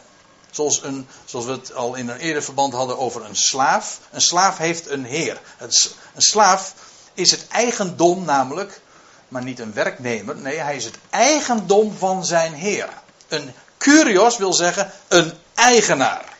[0.51, 3.99] Zoals, een, zoals we het al in een eerder verband hadden over een slaaf.
[4.11, 5.41] Een slaaf heeft een heer.
[5.57, 6.73] Een slaaf
[7.13, 8.81] is het eigendom namelijk,
[9.27, 10.35] maar niet een werknemer.
[10.35, 12.89] Nee, hij is het eigendom van zijn heer.
[13.27, 16.37] Een curios wil zeggen een eigenaar.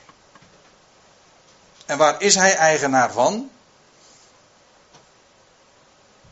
[1.86, 3.51] En waar is hij eigenaar van?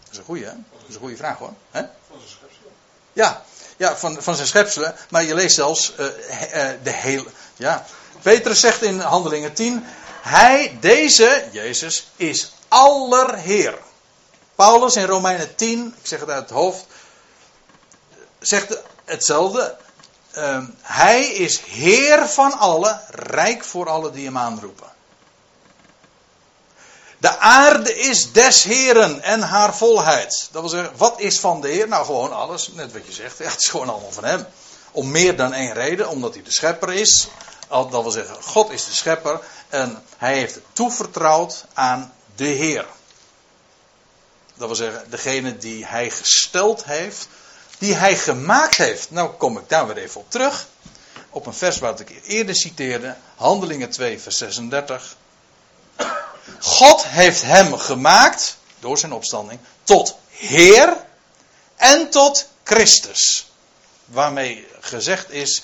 [0.03, 0.51] Dat is een goede, hè?
[0.71, 1.53] Dat is een goede vraag hoor.
[1.71, 2.71] Van zijn schepselen.
[3.13, 3.43] Ja,
[3.79, 4.95] ja van, van zijn schepselen.
[5.09, 7.27] Maar je leest zelfs uh, uh, de hele.
[7.55, 7.85] Ja.
[8.21, 9.85] Petrus zegt in Handelingen 10.
[10.21, 13.77] Hij, deze, Jezus, is allerheer.
[14.55, 16.85] Paulus in Romeinen 10, ik zeg het uit het hoofd,
[18.39, 19.77] zegt hetzelfde.
[20.37, 24.87] Uh, hij is Heer van allen, rijk voor allen die hem aanroepen.
[27.19, 30.49] De aarde is des Heren en haar volheid.
[30.51, 31.87] Dat wil zeggen, wat is van de Heer?
[31.87, 33.37] Nou, gewoon alles, net wat je zegt.
[33.37, 34.45] Ja, het is gewoon allemaal van hem.
[34.91, 37.27] Om meer dan één reden, omdat hij de schepper is.
[37.69, 39.39] Dat wil zeggen, God is de schepper
[39.69, 42.85] en hij heeft toevertrouwd aan de Heer.
[44.55, 47.27] Dat wil zeggen, degene die hij gesteld heeft,
[47.77, 49.11] die hij gemaakt heeft.
[49.11, 50.67] Nou kom ik daar weer even op terug.
[51.29, 55.15] Op een vers wat ik eerder citeerde, Handelingen 2, vers 36.
[56.59, 60.97] God heeft hem gemaakt, door zijn opstanding, tot Heer
[61.75, 63.47] en tot Christus.
[64.05, 65.61] Waarmee gezegd is,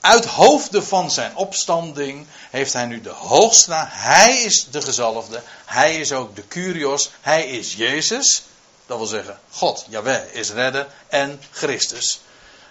[0.00, 3.74] uit hoofde van zijn opstanding heeft hij nu de hoogste.
[3.88, 5.42] Hij is de gezalfde.
[5.64, 7.10] Hij is ook de Curios.
[7.20, 8.42] Hij is Jezus.
[8.86, 10.86] Dat wil zeggen, God, Jaweh, is redder.
[11.08, 12.20] En Christus.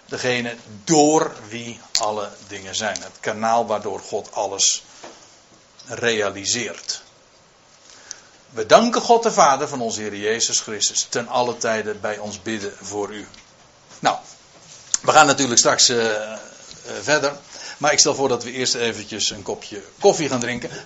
[0.06, 3.02] Degene door wie alle dingen zijn.
[3.02, 4.82] Het kanaal waardoor God alles
[5.86, 7.02] realiseert.
[8.56, 11.06] We danken God de Vader van onze Heer Jezus Christus.
[11.08, 13.26] Ten alle tijden bij ons bidden voor u.
[13.98, 14.16] Nou,
[15.02, 16.32] we gaan natuurlijk straks uh, uh,
[17.02, 17.32] verder.
[17.78, 20.70] Maar ik stel voor dat we eerst eventjes een kopje koffie gaan drinken.